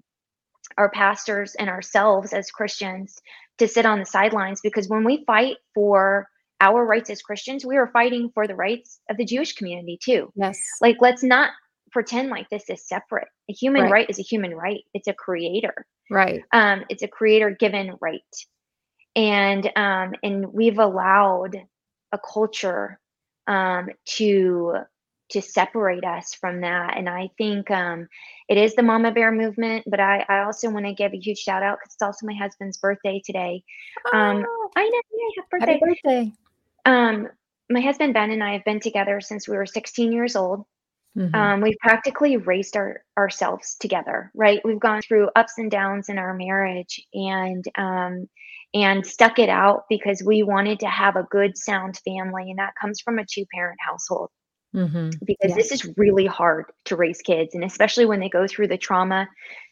[0.77, 3.19] our pastors and ourselves as Christians
[3.57, 6.27] to sit on the sidelines because when we fight for
[6.61, 10.31] our rights as Christians, we are fighting for the rights of the Jewish community too.
[10.35, 10.59] Yes.
[10.81, 11.51] Like, let's not
[11.91, 13.27] pretend like this is separate.
[13.49, 13.91] A human Right.
[13.91, 14.83] right is a human right.
[14.93, 15.85] It's a creator.
[16.09, 16.43] Right.
[16.53, 18.21] Um, it's a creator given right,
[19.15, 21.55] and um, and we've allowed
[22.11, 22.99] a culture
[23.47, 24.75] um, to
[25.29, 26.97] to separate us from that.
[26.97, 28.07] And I think um,
[28.47, 31.37] it is the Mama Bear movement, but I, I also want to give a huge
[31.37, 33.63] shout out because it's also my husband's birthday today.
[34.11, 36.25] Um, Oh, I know, yeah, happy happy birthday.
[36.25, 36.33] birthday.
[36.85, 37.27] Um,
[37.69, 40.65] my husband Ben and I have been together since we were 16 years old.
[41.15, 41.35] Mhm.
[41.35, 44.61] Um, we've practically raised our ourselves together, right?
[44.63, 48.29] We've gone through ups and downs in our marriage, and um,
[48.73, 52.49] and stuck it out because we wanted to have a good, sound family.
[52.49, 54.29] And that comes from a two parent household.
[54.75, 55.09] Mm-hmm.
[55.25, 57.55] Because this is really hard to raise kids.
[57.55, 59.27] And especially when they go through the trauma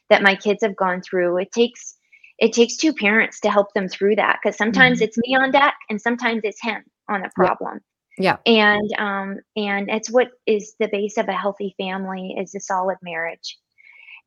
[0.10, 1.98] that my kids have gone through, it takes
[2.40, 5.06] it takes two parents to help them through that because sometimes mm-hmm.
[5.06, 7.80] it's me on deck and sometimes it's him on the problem
[8.18, 8.38] yeah.
[8.46, 12.60] yeah and um and it's what is the base of a healthy family is a
[12.60, 13.58] solid marriage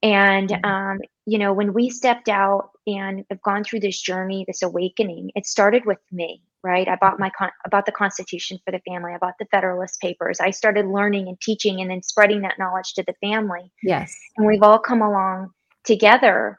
[0.02, 0.64] and mm-hmm.
[0.64, 0.98] um
[1.30, 5.46] you know when we stepped out and have gone through this journey this awakening it
[5.46, 9.18] started with me right i bought my con- about the constitution for the family i
[9.18, 13.04] bought the federalist papers i started learning and teaching and then spreading that knowledge to
[13.04, 15.48] the family yes and we've all come along
[15.84, 16.58] together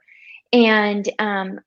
[0.54, 1.60] and um,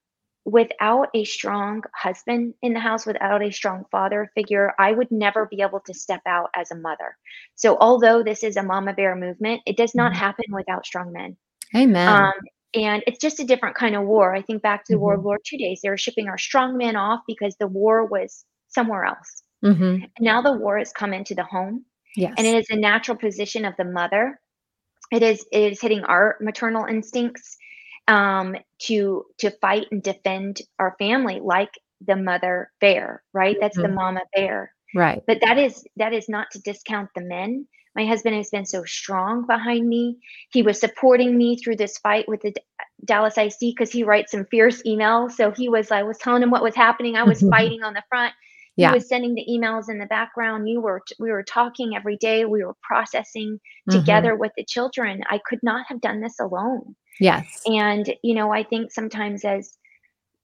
[0.47, 5.47] without a strong husband in the house, without a strong father figure, I would never
[5.47, 7.17] be able to step out as a mother.
[7.55, 10.21] So, although this is a mama bear movement, it does not mm-hmm.
[10.21, 11.39] happen without strong men.
[11.75, 12.09] Amen.
[12.09, 12.33] Um,
[12.75, 14.35] and it's just a different kind of war.
[14.35, 15.05] I think back to the mm-hmm.
[15.05, 18.45] World War II days, they were shipping our strong men off because the war was
[18.69, 19.43] somewhere else.
[19.65, 20.05] Mm-hmm.
[20.21, 21.85] Now the war has come into the home.
[22.17, 22.35] Yes.
[22.37, 24.39] And it is a natural position of the mother.
[25.11, 27.57] It is it is hitting our maternal instincts
[28.09, 31.71] um, to to fight and defend our family like
[32.07, 33.57] the mother bear, right?
[33.61, 33.89] That's mm-hmm.
[33.89, 34.73] the mama bear.
[34.95, 35.23] Right.
[35.27, 37.67] But that is that is not to discount the men.
[37.95, 40.19] My husband has been so strong behind me.
[40.51, 42.55] He was supporting me through this fight with the
[43.05, 45.33] Dallas ISD because he writes some fierce emails.
[45.33, 47.17] So he was, I was telling him what was happening.
[47.17, 48.35] I was fighting on the front.
[48.77, 48.89] Yeah.
[48.89, 50.69] He was sending the emails in the background.
[50.69, 52.45] You were, we were talking every day.
[52.45, 53.99] We were processing mm-hmm.
[53.99, 55.23] together with the children.
[55.29, 56.97] I could not have done this alone.
[57.21, 57.63] Yes.
[57.67, 59.79] And, you know, I think sometimes as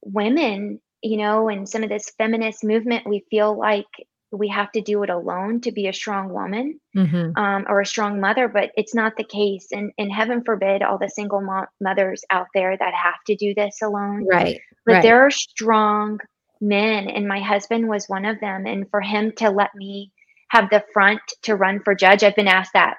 [0.03, 3.87] women, you know, in some of this feminist movement, we feel like
[4.33, 7.37] we have to do it alone to be a strong woman mm-hmm.
[7.37, 9.69] um, or a strong mother, but it's not the case.
[9.73, 13.55] And, and heaven forbid all the single mo- mothers out there that have to do
[13.55, 14.27] this alone.
[14.31, 14.61] Right.
[14.87, 15.03] But right.
[15.03, 16.19] there are strong
[16.61, 18.67] men, and my husband was one of them.
[18.67, 20.13] And for him to let me
[20.49, 22.97] have the front to run for judge, I've been asked that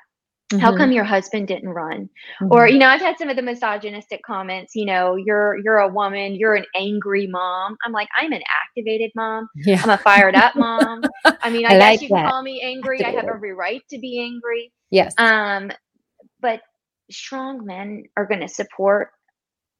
[0.51, 0.59] Mm-hmm.
[0.59, 2.09] How come your husband didn't run?
[2.41, 2.47] Mm-hmm.
[2.51, 4.75] Or you know, I've had some of the misogynistic comments.
[4.75, 7.77] You know, you're you're a woman, you're an angry mom.
[7.85, 9.47] I'm like, I'm an activated mom.
[9.55, 9.81] Yeah.
[9.83, 11.03] I'm a fired up mom.
[11.25, 12.97] I mean, I, I guess like you can call me angry.
[12.97, 13.19] Activated.
[13.19, 14.71] I have every right to be angry.
[14.89, 15.13] Yes.
[15.17, 15.71] Um,
[16.41, 16.61] but
[17.09, 19.09] strong men are going to support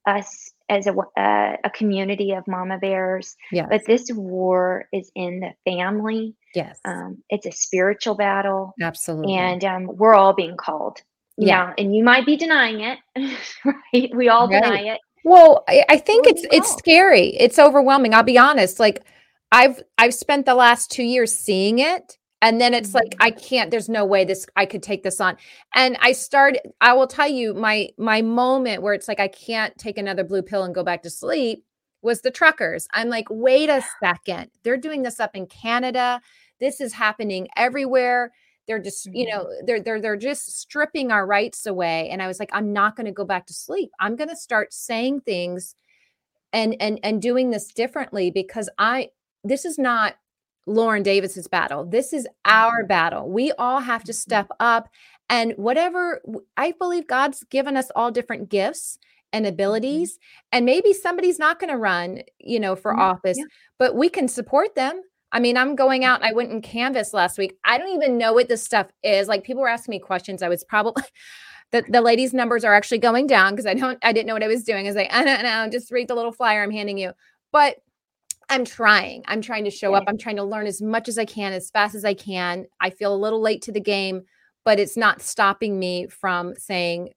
[0.08, 3.36] us as a, uh, a community of mama bears.
[3.52, 3.68] Yes.
[3.70, 6.36] But this war is in the family.
[6.56, 6.80] Yes.
[6.86, 8.74] Um, it's a spiritual battle.
[8.82, 9.36] Absolutely.
[9.36, 11.02] And um, we're all being called.
[11.38, 11.74] Yeah.
[11.78, 13.00] And you might be denying it,
[13.66, 14.16] right?
[14.16, 14.64] We all right.
[14.64, 15.00] deny it.
[15.24, 17.28] Well, I, I think it's it's scary.
[17.38, 18.14] It's overwhelming.
[18.14, 18.80] I'll be honest.
[18.80, 19.04] Like
[19.52, 23.40] I've I've spent the last two years seeing it and then it's like i mm-hmm.
[23.40, 25.38] can't there's no way this i could take this on
[25.76, 29.78] and i started i will tell you my my moment where it's like i can't
[29.78, 31.64] take another blue pill and go back to sleep
[32.02, 36.22] was the truckers i'm like wait a second they're doing this up in canada
[36.60, 38.32] this is happening everywhere
[38.68, 39.66] they're just you know mm-hmm.
[39.66, 43.06] they're they're they're just stripping our rights away and i was like i'm not going
[43.06, 45.76] to go back to sleep i'm going to start saying things
[46.54, 49.10] and and and doing this differently because i
[49.44, 50.16] this is not
[50.68, 51.86] Lauren Davis's battle.
[51.86, 52.88] This is our mm-hmm.
[52.88, 53.30] battle.
[53.30, 54.18] We all have to mm-hmm.
[54.18, 54.90] step up
[55.30, 56.22] and whatever
[56.58, 59.00] I believe God's given us all different gifts
[59.34, 59.54] and mm-hmm.
[59.54, 60.20] abilities
[60.52, 63.46] and maybe somebody's not going to run, you know, for yeah, office, yeah.
[63.80, 65.02] but we can support them.
[65.32, 66.24] I mean, I'm going out.
[66.24, 67.56] I went in Canvass last week.
[67.64, 69.28] I don't even know what this stuff is.
[69.28, 70.42] Like people were asking me questions.
[70.42, 71.04] I was probably
[71.72, 74.44] the, the ladies' numbers are actually going down because I don't I didn't know what
[74.44, 74.86] I was doing.
[74.86, 77.14] I was like, I don't know, just read the little flyer I'm handing you.
[77.52, 77.78] But
[78.50, 79.24] I'm trying.
[79.28, 80.04] I'm trying to show up.
[80.08, 82.66] I'm trying to learn as much as I can, as fast as I can.
[82.82, 84.24] I feel a little late to the game,
[84.66, 87.14] but it's not stopping me from saying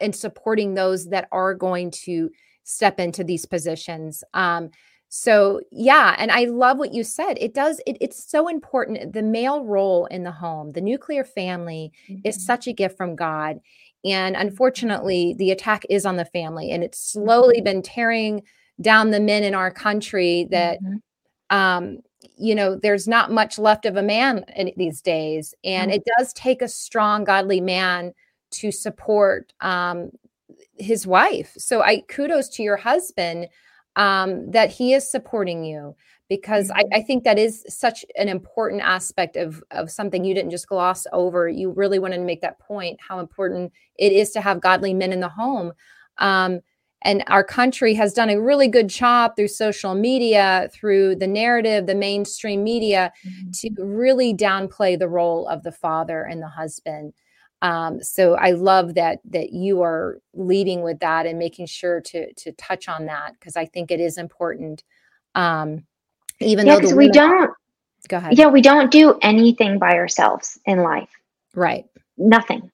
[0.00, 2.30] and supporting those that are going to
[2.64, 4.22] step into these positions.
[4.34, 4.70] Um,
[5.08, 7.38] so yeah, and I love what you said.
[7.40, 7.80] It does.
[7.86, 9.14] It, it's so important.
[9.14, 12.20] The male role in the home, the nuclear family, mm-hmm.
[12.24, 13.60] is such a gift from God.
[14.04, 17.64] And unfortunately, the attack is on the family, and it's slowly mm-hmm.
[17.64, 18.42] been tearing
[18.80, 21.56] down the men in our country that mm-hmm.
[21.56, 21.98] um
[22.36, 26.00] you know there's not much left of a man in, these days and mm-hmm.
[26.00, 28.12] it does take a strong godly man
[28.50, 30.10] to support um
[30.78, 33.48] his wife so i kudos to your husband
[33.96, 35.94] um that he is supporting you
[36.28, 36.92] because mm-hmm.
[36.92, 40.68] I, I, think that is such an important aspect of of something you didn't just
[40.68, 44.60] gloss over you really wanted to make that point how important it is to have
[44.60, 45.72] godly men in the home
[46.18, 46.60] um
[47.02, 51.86] and our country has done a really good job through social media through the narrative
[51.86, 53.50] the mainstream media mm-hmm.
[53.50, 57.12] to really downplay the role of the father and the husband
[57.62, 62.32] um, so i love that that you are leading with that and making sure to
[62.34, 64.84] to touch on that because i think it is important
[65.34, 65.84] Um,
[66.40, 67.52] even yeah, though we don't.
[68.08, 68.38] Go ahead.
[68.38, 71.10] Yeah, we don't do anything by ourselves in life.
[71.54, 71.86] Right.
[72.16, 72.70] Nothing.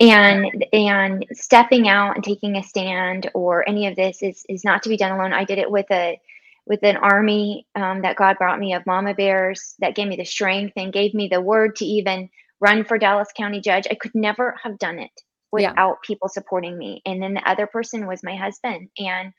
[0.00, 4.82] And and stepping out and taking a stand or any of this is is not
[4.82, 5.32] to be done alone.
[5.32, 6.20] I did it with a
[6.66, 10.24] with an army um, that God brought me of mama bears that gave me the
[10.24, 12.30] strength and gave me the word to even
[12.62, 13.86] run for Dallas County judge.
[13.90, 15.10] I could never have done it
[15.50, 16.06] without yeah.
[16.06, 17.02] people supporting me.
[17.04, 18.88] And then the other person was my husband.
[18.96, 19.32] And,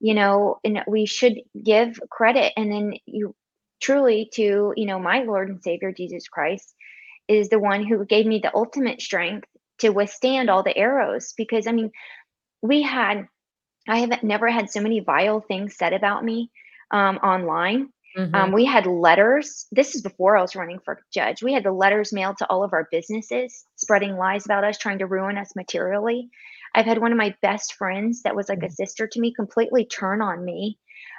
[0.00, 2.52] you know, and we should give credit.
[2.56, 3.34] And then you
[3.80, 6.74] truly to, you know, my Lord and Savior, Jesus Christ,
[7.28, 9.48] is the one who gave me the ultimate strength
[9.78, 11.32] to withstand all the arrows.
[11.36, 11.92] Because, I mean,
[12.60, 13.28] we had,
[13.88, 16.50] I have never had so many vile things said about me
[16.90, 17.90] um, online.
[18.16, 18.34] Mm-hmm.
[18.34, 19.66] Um, we had letters.
[19.72, 21.42] This is before I was running for judge.
[21.42, 24.98] We had the letters mailed to all of our businesses, spreading lies about us, trying
[25.00, 26.30] to ruin us materially.
[26.74, 28.66] I've had one of my best friends that was like mm-hmm.
[28.66, 30.78] a sister to me completely turn on me,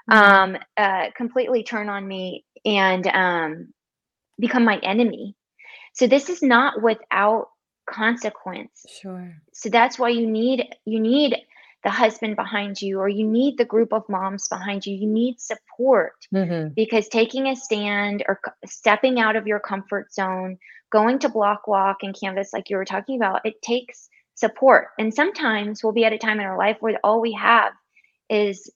[0.09, 0.55] mm-hmm.
[0.55, 3.73] um, uh, completely turn on me and um,
[4.39, 5.35] become my enemy.
[5.93, 7.49] So this is not without
[7.89, 8.85] consequence.
[9.01, 9.33] Sure.
[9.53, 11.35] So that's why you need you need
[11.86, 15.39] the husband behind you or you need the group of moms behind you you need
[15.39, 16.13] support.
[16.33, 16.69] Mm-hmm.
[16.75, 20.57] because taking a stand or stepping out of your comfort zone
[20.91, 24.88] going to block walk and canvas like you were talking about it takes support.
[24.97, 27.71] And sometimes we'll be at a time in our life where all we have
[28.29, 28.69] is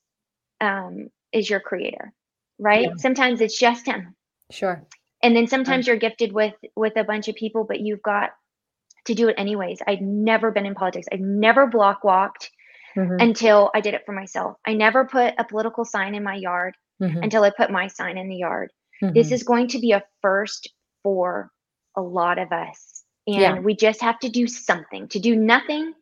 [0.61, 2.13] um is your creator
[2.59, 2.89] right?
[2.89, 2.95] Yeah.
[2.97, 4.15] sometimes it's just him.
[4.51, 4.85] Sure.
[5.23, 8.29] And then sometimes you're gifted with with a bunch of people but you've got
[9.05, 9.79] to do it anyways.
[9.87, 11.07] I'd never been in politics.
[11.11, 12.51] I've never block walked
[12.95, 13.17] mm-hmm.
[13.19, 14.57] until I did it for myself.
[14.65, 17.23] I never put a political sign in my yard mm-hmm.
[17.23, 18.71] until I put my sign in the yard.
[19.01, 19.13] Mm-hmm.
[19.13, 20.69] This is going to be a first
[21.03, 21.51] for
[21.95, 23.03] a lot of us.
[23.27, 23.59] And yeah.
[23.59, 25.07] we just have to do something.
[25.09, 25.93] To do nothing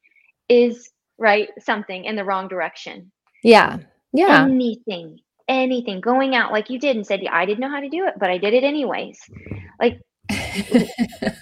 [0.50, 3.12] is right something in the wrong direction.
[3.44, 3.78] Yeah.
[4.14, 4.46] Yeah.
[4.46, 7.90] Anything, anything going out like you did and said, yeah, I didn't know how to
[7.90, 9.20] do it, but I did it anyways.
[9.80, 10.00] Like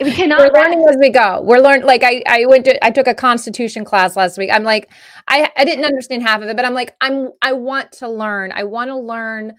[0.01, 1.41] we cannot we're learning as we go.
[1.43, 4.49] We're learning like i i went to i took a constitution class last week.
[4.51, 4.89] I'm like
[5.28, 8.51] i i didn't understand half of it but i'm like i'm i want to learn.
[8.53, 9.53] I want to learn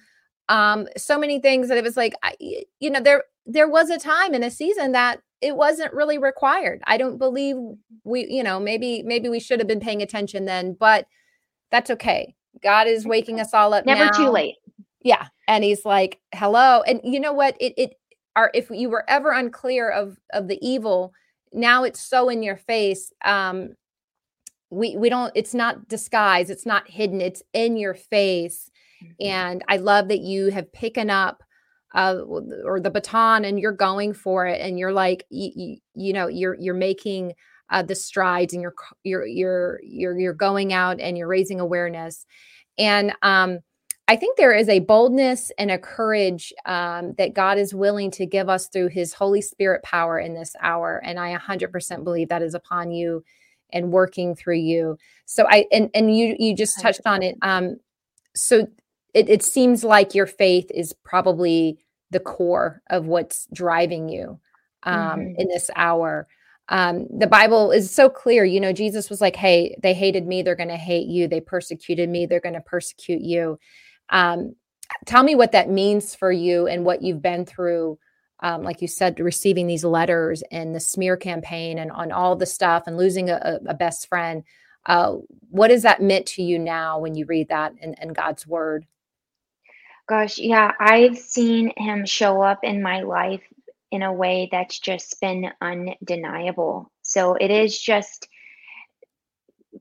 [0.48, 2.34] um so many things that it was like I,
[2.80, 6.82] you know there there was a time in a season that it wasn't really required.
[6.86, 7.56] I don't believe
[8.04, 11.06] we you know maybe maybe we should have been paying attention then but
[11.70, 12.34] that's okay.
[12.62, 14.10] God is waking us all up never now.
[14.12, 14.56] too late.
[15.02, 16.82] Yeah and he's like hello.
[16.82, 17.56] And you know what?
[17.60, 17.94] It it
[18.36, 21.12] are if you were ever unclear of of the evil
[21.52, 23.70] now it's so in your face um
[24.70, 28.70] we we don't it's not disguised it's not hidden it's in your face
[29.02, 29.12] mm-hmm.
[29.20, 31.42] and i love that you have picked up
[31.94, 32.18] uh
[32.64, 36.54] or the baton and you're going for it and you're like you, you know you're
[36.54, 37.32] you're making
[37.70, 42.26] uh the strides and you're you're you're you're you're going out and you're raising awareness
[42.76, 43.60] and um
[44.08, 48.26] I think there is a boldness and a courage um, that God is willing to
[48.26, 52.42] give us through His Holy Spirit power in this hour, and I 100% believe that
[52.42, 53.24] is upon you
[53.72, 54.96] and working through you.
[55.24, 57.36] So I and and you you just touched on it.
[57.42, 57.78] Um,
[58.34, 58.68] so
[59.12, 61.78] it, it seems like your faith is probably
[62.10, 64.38] the core of what's driving you
[64.84, 65.40] um, mm-hmm.
[65.40, 66.28] in this hour.
[66.68, 68.44] Um, the Bible is so clear.
[68.44, 71.26] You know, Jesus was like, "Hey, they hated me; they're going to hate you.
[71.26, 73.58] They persecuted me; they're going to persecute you."
[74.10, 74.54] Um,
[75.04, 77.98] tell me what that means for you and what you've been through.
[78.40, 82.44] Um, like you said, receiving these letters and the smear campaign and on all the
[82.44, 84.44] stuff and losing a, a best friend.
[84.84, 85.16] Uh,
[85.50, 88.86] what has that meant to you now when you read that and, in God's word?
[90.08, 93.42] Gosh, yeah, I've seen him show up in my life
[93.90, 96.92] in a way that's just been undeniable.
[97.02, 98.28] So it is just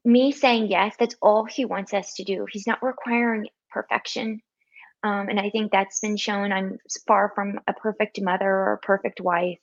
[0.04, 2.48] me saying yes, that's all he wants us to do.
[2.50, 4.42] He's not requiring perfection.
[5.04, 6.52] Um, and I think that's been shown.
[6.52, 9.60] I'm far from a perfect mother or a perfect wife.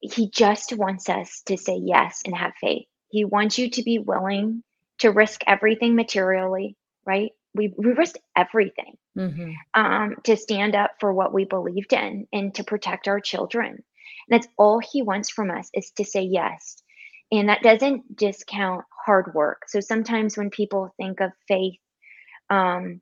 [0.00, 2.86] He just wants us to say yes and have faith.
[3.10, 4.62] He wants you to be willing
[4.98, 6.76] to risk everything materially,
[7.06, 7.30] right?
[7.54, 9.52] We, we risked everything mm-hmm.
[9.74, 13.70] um, to stand up for what we believed in and to protect our children.
[13.70, 16.82] And that's all he wants from us is to say yes.
[17.30, 19.62] And that doesn't discount hard work.
[19.68, 21.78] So sometimes when people think of faith
[22.50, 23.00] um,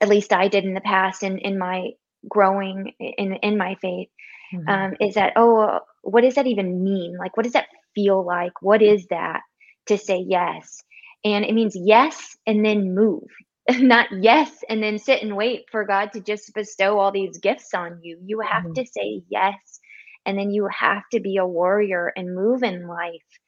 [0.00, 1.90] at least I did in the past in in my
[2.28, 4.08] growing in in my faith
[4.54, 4.68] mm-hmm.
[4.68, 7.16] um, is that oh what does that even mean?
[7.18, 8.52] Like what does that feel like?
[8.62, 9.40] What is that
[9.86, 10.82] to say yes?
[11.24, 13.28] And it means yes and then move.
[13.70, 17.74] Not yes and then sit and wait for god to just bestow all these gifts
[17.74, 18.18] on you.
[18.24, 18.72] You have mm-hmm.
[18.74, 19.80] to say yes
[20.26, 23.38] and then you have to be a warrior and move in life.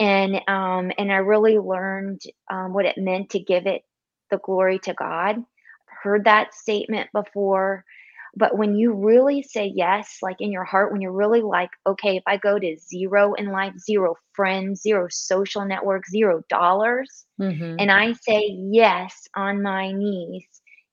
[0.00, 2.20] And um and i really learned
[2.50, 3.82] um, what it meant to give it
[4.30, 5.44] the glory to God.
[6.02, 7.84] heard that statement before.
[8.36, 12.16] But when you really say yes, like in your heart, when you're really like, okay,
[12.16, 17.76] if I go to zero in life, zero friends, zero social network, zero dollars, mm-hmm.
[17.78, 20.46] and I say yes on my knees,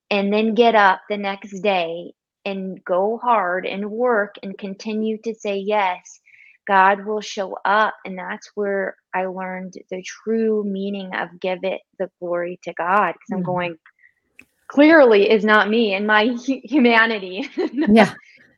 [0.09, 2.13] and then get up the next day
[2.45, 6.19] and go hard and work and continue to say yes,
[6.67, 7.95] God will show up.
[8.05, 13.13] And that's where I learned the true meaning of give it the glory to God.
[13.13, 13.45] Because I'm mm-hmm.
[13.45, 13.77] going,
[14.67, 17.47] clearly is not me and my humanity.
[17.73, 18.13] yeah.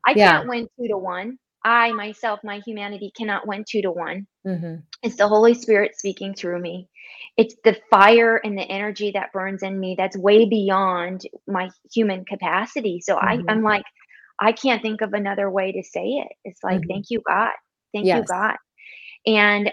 [0.05, 1.38] I can't win two to one.
[1.64, 4.26] I myself, my humanity cannot win two to one.
[4.45, 4.76] Mm-hmm.
[5.03, 6.88] It's the Holy Spirit speaking through me.
[7.36, 12.24] It's the fire and the energy that burns in me that's way beyond my human
[12.24, 13.01] capacity.
[13.01, 13.49] So mm-hmm.
[13.49, 13.84] I, I'm like,
[14.39, 16.30] I can't think of another way to say it.
[16.45, 16.89] It's like, mm-hmm.
[16.89, 17.51] thank you, God.
[17.97, 18.19] Thank yes.
[18.19, 18.55] you, God.
[19.25, 19.71] And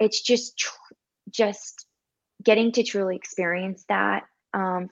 [0.00, 0.66] it's just,
[1.30, 1.86] just
[2.42, 4.88] getting to truly experience that um,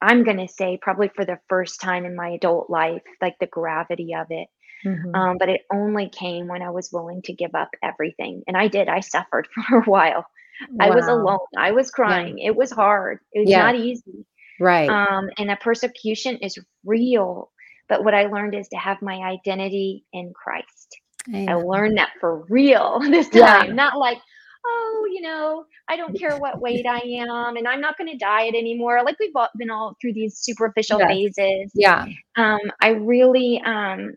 [0.00, 3.46] I'm going to say probably for the first time in my adult life, like the
[3.46, 4.48] gravity of it.
[4.84, 5.14] Mm-hmm.
[5.14, 8.42] Um, but it only came when I was willing to give up everything.
[8.48, 8.88] And I did.
[8.88, 10.26] I suffered for a while.
[10.70, 10.86] Wow.
[10.86, 11.38] I was alone.
[11.56, 12.38] I was crying.
[12.38, 12.48] Yeah.
[12.48, 13.20] It was hard.
[13.32, 13.62] It was yeah.
[13.62, 14.26] not easy.
[14.58, 14.88] Right.
[14.88, 17.50] Um, and the persecution is real.
[17.88, 20.96] But what I learned is to have my identity in Christ.
[21.32, 23.72] I, I learned that for real this time, yeah.
[23.72, 24.18] not like,
[24.64, 28.16] oh, you know, I don't care what weight I am and I'm not going to
[28.16, 29.02] diet anymore.
[29.04, 31.08] Like we've all been all through these superficial yes.
[31.08, 31.72] phases.
[31.74, 32.06] Yeah.
[32.36, 34.14] Um, I really, um,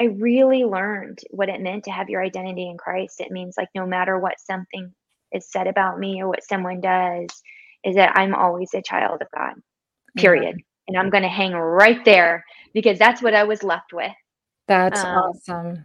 [0.00, 3.20] I really learned what it meant to have your identity in Christ.
[3.20, 4.92] It means like no matter what something
[5.32, 7.28] is said about me or what someone does,
[7.84, 9.54] is that I'm always a child of God,
[10.16, 10.56] period.
[10.56, 10.58] Mm-hmm.
[10.88, 14.12] And I'm going to hang right there because that's what I was left with.
[14.68, 15.84] That's um, awesome.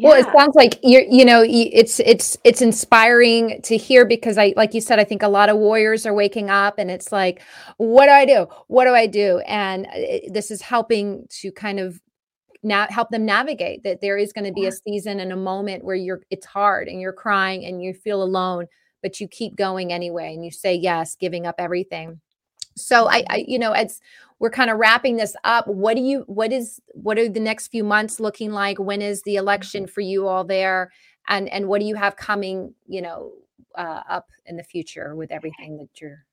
[0.00, 4.54] Well, it sounds like you're, you know, it's it's it's inspiring to hear because I,
[4.56, 7.42] like you said, I think a lot of warriors are waking up, and it's like,
[7.78, 8.46] what do I do?
[8.68, 9.40] What do I do?
[9.40, 12.00] And it, uh, this is helping to kind of
[12.62, 15.84] now help them navigate that there is going to be a season and a moment
[15.84, 18.66] where you're it's hard and you're crying and you feel alone,
[19.02, 22.20] but you keep going anyway, and you say yes, giving up everything.
[22.78, 24.00] So I, I you know, it's
[24.38, 25.66] we're kind of wrapping this up.
[25.66, 28.78] What do you what is what are the next few months looking like?
[28.78, 30.90] When is the election for you all there?
[31.28, 33.32] And and what do you have coming, you know,
[33.74, 36.24] uh, up in the future with everything that you're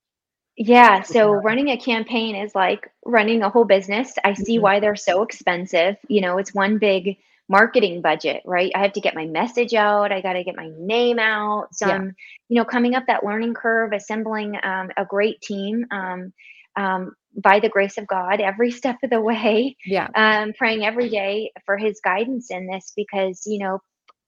[0.57, 4.13] yeah, so running a campaign is like running a whole business.
[4.23, 4.63] I see mm-hmm.
[4.63, 5.97] why they're so expensive.
[6.07, 7.17] You know, it's one big
[7.47, 8.71] marketing budget, right?
[8.75, 10.11] I have to get my message out.
[10.11, 11.73] I got to get my name out.
[11.73, 12.11] Some, yeah.
[12.49, 15.85] you know, coming up that learning curve, assembling um, a great team.
[15.91, 16.33] Um,
[16.77, 19.75] um, by the grace of God every step of the way.
[19.85, 20.07] Yeah.
[20.15, 23.79] Um, praying every day for his guidance in this because, you know,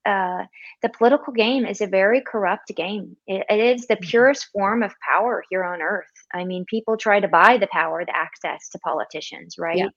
[0.06, 0.46] uh,
[0.82, 3.18] the political game is a very corrupt game.
[3.28, 4.10] It, it is the mm-hmm.
[4.10, 6.06] purest form of power here on earth.
[6.34, 9.78] I mean, people try to buy the power, the access to politicians, right?
[9.78, 9.90] Yeah.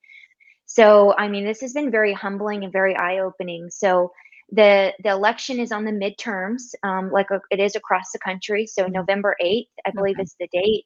[0.73, 3.71] So, I mean, this has been very humbling and very eye opening.
[3.71, 4.13] So,
[4.53, 8.21] the the election is on the midterms, um, like a, uh, it is across the
[8.21, 8.67] country.
[8.67, 8.93] So, mm-hmm.
[8.93, 10.23] November eighth, I believe, okay.
[10.23, 10.85] is the date.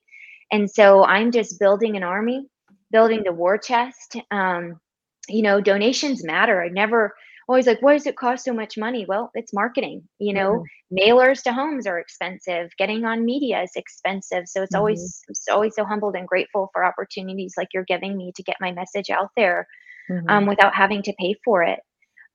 [0.50, 2.46] And so I'm just building an army,
[2.90, 4.16] building the war chest.
[4.30, 4.80] Um,
[5.28, 6.62] you know, donations matter.
[6.62, 7.14] I never
[7.48, 9.04] always like, why does it cost so much money?
[9.06, 10.08] Well, it's marketing.
[10.18, 10.96] You know, mm-hmm.
[10.98, 12.70] mailers to homes are expensive.
[12.78, 14.46] Getting on media is expensive.
[14.46, 14.78] So it's mm-hmm.
[14.78, 18.56] always it's always so humbled and grateful for opportunities like you're giving me to get
[18.60, 19.66] my message out there
[20.10, 20.28] mm-hmm.
[20.28, 21.80] um, without having to pay for it.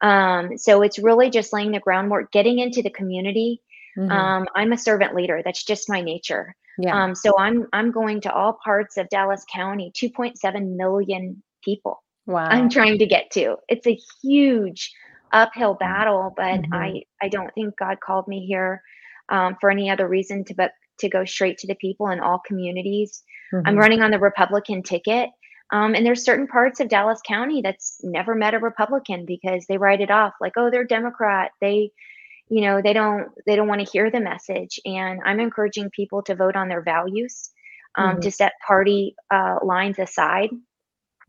[0.02, 3.62] Um, so it's really just laying the groundwork, getting into the community.
[3.98, 4.12] Mm-hmm.
[4.12, 5.42] Um, I'm a servant leader.
[5.44, 6.56] That's just my nature.
[6.78, 7.04] Yeah.
[7.04, 12.02] Um, so I'm I'm going to all parts of Dallas County, 2.7 million people.
[12.30, 12.46] Wow.
[12.46, 13.58] I'm trying to get to.
[13.68, 14.94] It's a huge
[15.32, 16.74] uphill battle, but mm-hmm.
[16.74, 18.84] I I don't think God called me here
[19.30, 22.40] um, for any other reason to but to go straight to the people in all
[22.46, 23.24] communities.
[23.52, 23.68] Mm-hmm.
[23.68, 25.32] I'm running on the Republican ticket.
[25.72, 29.78] Um, and there's certain parts of Dallas County that's never met a Republican because they
[29.78, 31.52] write it off like, oh, they're Democrat.
[31.62, 31.92] They
[32.48, 36.24] you know they don't they don't want to hear the message and i'm encouraging people
[36.24, 37.52] to vote on their values
[37.94, 38.22] um, mm-hmm.
[38.22, 40.50] to set party uh, lines aside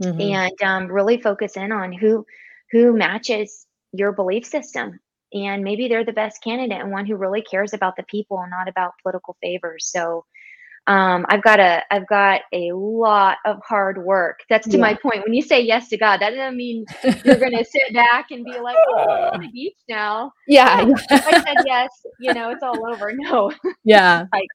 [0.02, 0.20] mm-hmm.
[0.20, 2.24] and um, really focus in on who
[2.70, 4.98] who matches your belief system
[5.32, 8.50] and maybe they're the best candidate and one who really cares about the people and
[8.50, 10.24] not about political favors so
[10.86, 14.40] um, I've got a I've got a lot of hard work.
[14.48, 14.82] That's to yeah.
[14.82, 15.22] my point.
[15.22, 16.84] When you say yes to God, that doesn't mean
[17.24, 20.90] you're going to sit back and be like, "Oh, I'm on the beach now." Yeah,
[21.10, 21.90] I said yes.
[22.18, 23.12] You know, it's all over.
[23.20, 23.52] No.
[23.84, 24.24] Yeah.
[24.32, 24.48] like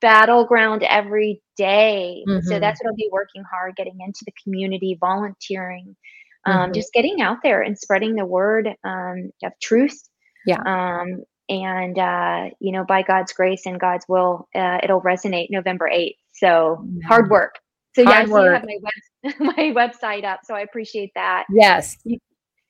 [0.00, 2.22] battleground every day.
[2.28, 2.46] Mm-hmm.
[2.46, 5.96] So that's what I'll be working hard, getting into the community, volunteering,
[6.44, 6.72] um, mm-hmm.
[6.72, 9.98] just getting out there and spreading the word um, of truth.
[10.46, 10.60] Yeah.
[10.64, 15.88] Um, and uh, you know by god's grace and god's will uh, it'll resonate november
[15.90, 17.54] 8th so hard work
[17.98, 20.40] So yeah, so you have my web, my website up.
[20.44, 21.44] So I appreciate that.
[21.50, 21.96] Yes.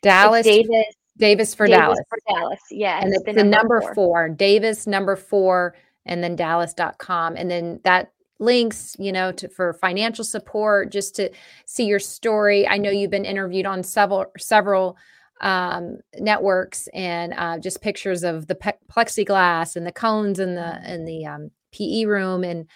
[0.03, 0.87] Dallas Davis
[1.19, 1.99] Davis for Davis Dallas.
[2.09, 2.61] For Dallas.
[2.71, 3.05] Yes.
[3.05, 3.95] And it's the, the number, four.
[3.95, 4.29] four.
[4.31, 5.75] Davis number four
[6.09, 7.37] and then dallas.com.
[7.37, 11.31] And then that links, you know, to for financial support, just to
[11.67, 12.67] see your story.
[12.67, 14.97] I know you've been interviewed on several several
[15.41, 20.93] um, networks and uh, just pictures of the pe- plexiglass and the cones and the
[20.93, 22.67] in the um, PE room and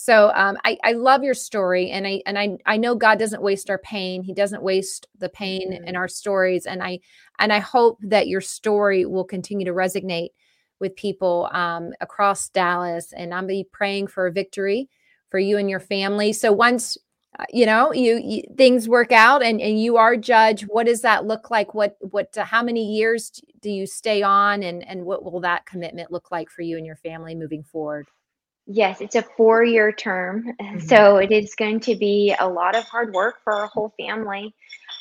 [0.00, 3.42] so um, I, I love your story and I and I I know God doesn't
[3.42, 4.22] waste our pain.
[4.22, 5.88] He doesn't waste the pain mm-hmm.
[5.88, 6.66] in our stories.
[6.66, 7.00] And I
[7.40, 10.28] and I hope that your story will continue to resonate
[10.80, 13.12] with people um, across Dallas.
[13.12, 14.88] And I'm be praying for a victory
[15.30, 16.32] for you and your family.
[16.32, 16.96] So once
[17.38, 21.02] uh, you know you, you, things work out and, and you are judge what does
[21.02, 25.04] that look like what what uh, how many years do you stay on and and
[25.04, 28.08] what will that commitment look like for you and your family moving forward
[28.70, 30.52] Yes, it's a four year term.
[30.60, 30.80] Mm-hmm.
[30.80, 34.54] So it is going to be a lot of hard work for our whole family.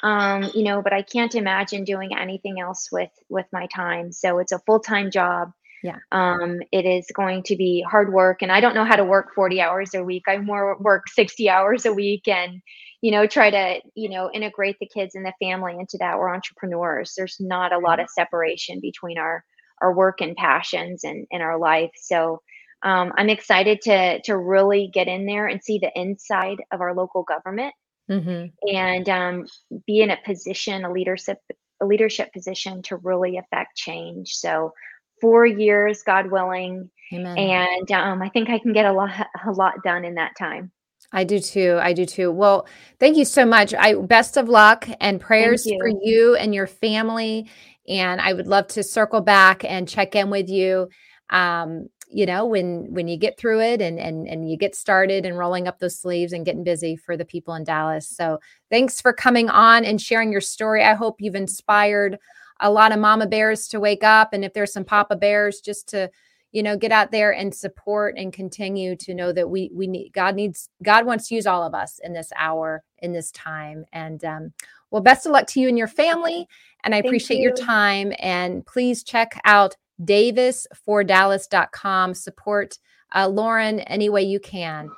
[0.03, 4.13] Um, you know, but I can't imagine doing anything else with with my time.
[4.13, 5.51] So it's a full time job.
[5.84, 5.97] Yeah.
[6.11, 9.34] Um, it is going to be hard work, and I don't know how to work
[9.36, 10.23] 40 hours a week.
[10.28, 12.61] I more work 60 hours a week, and
[13.01, 16.17] you know, try to you know integrate the kids and the family into that.
[16.17, 17.13] We're entrepreneurs.
[17.15, 18.03] There's not a lot mm-hmm.
[18.03, 19.43] of separation between our
[19.82, 21.91] our work and passions and in our life.
[21.95, 22.41] So
[22.84, 26.93] um, I'm excited to to really get in there and see the inside of our
[26.93, 27.73] local government
[28.09, 28.75] mm-hmm.
[28.75, 29.45] and um,
[29.86, 31.38] be in a position, a leadership
[31.82, 34.34] a leadership position to really affect change.
[34.34, 34.73] So
[35.22, 37.38] four years, God willing, Amen.
[37.38, 39.11] and um, I think I can get a lot
[39.45, 40.72] a lot done in that time.
[41.13, 41.80] I do too.
[41.82, 42.32] I do too.
[42.32, 42.68] Well,
[42.99, 43.74] thank you so much.
[43.74, 45.78] I best of luck and prayers you.
[45.80, 47.49] for you and your family.
[47.88, 50.89] And I would love to circle back and check in with you
[51.30, 55.26] um, you know when when you get through it and and and you get started
[55.26, 58.07] and rolling up those sleeves and getting busy for the people in Dallas.
[58.07, 58.39] So
[58.70, 60.84] thanks for coming on and sharing your story.
[60.84, 62.18] I hope you've inspired
[62.60, 65.88] a lot of mama bears to wake up and if there's some papa bears just
[65.88, 66.10] to
[66.51, 70.12] you know get out there and support and continue to know that we we need
[70.14, 73.86] god needs god wants to use all of us in this hour in this time
[73.93, 74.51] and um
[74.91, 76.47] well best of luck to you and your family
[76.84, 77.43] and i Thank appreciate you.
[77.43, 82.14] your time and please check out davisfordallas.com.
[82.14, 82.78] Support
[83.16, 84.89] uh, Lauren any way you can.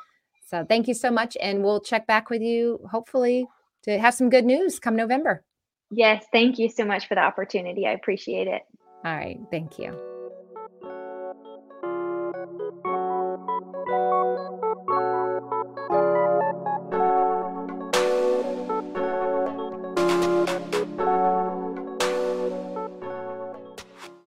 [0.45, 1.35] So thank you so much.
[1.41, 3.45] And we'll check back with you hopefully
[3.83, 5.43] to have some good news come November.
[5.91, 6.25] Yes.
[6.31, 7.87] Thank you so much for the opportunity.
[7.87, 8.63] I appreciate it.
[9.05, 9.39] All right.
[9.51, 10.08] Thank you.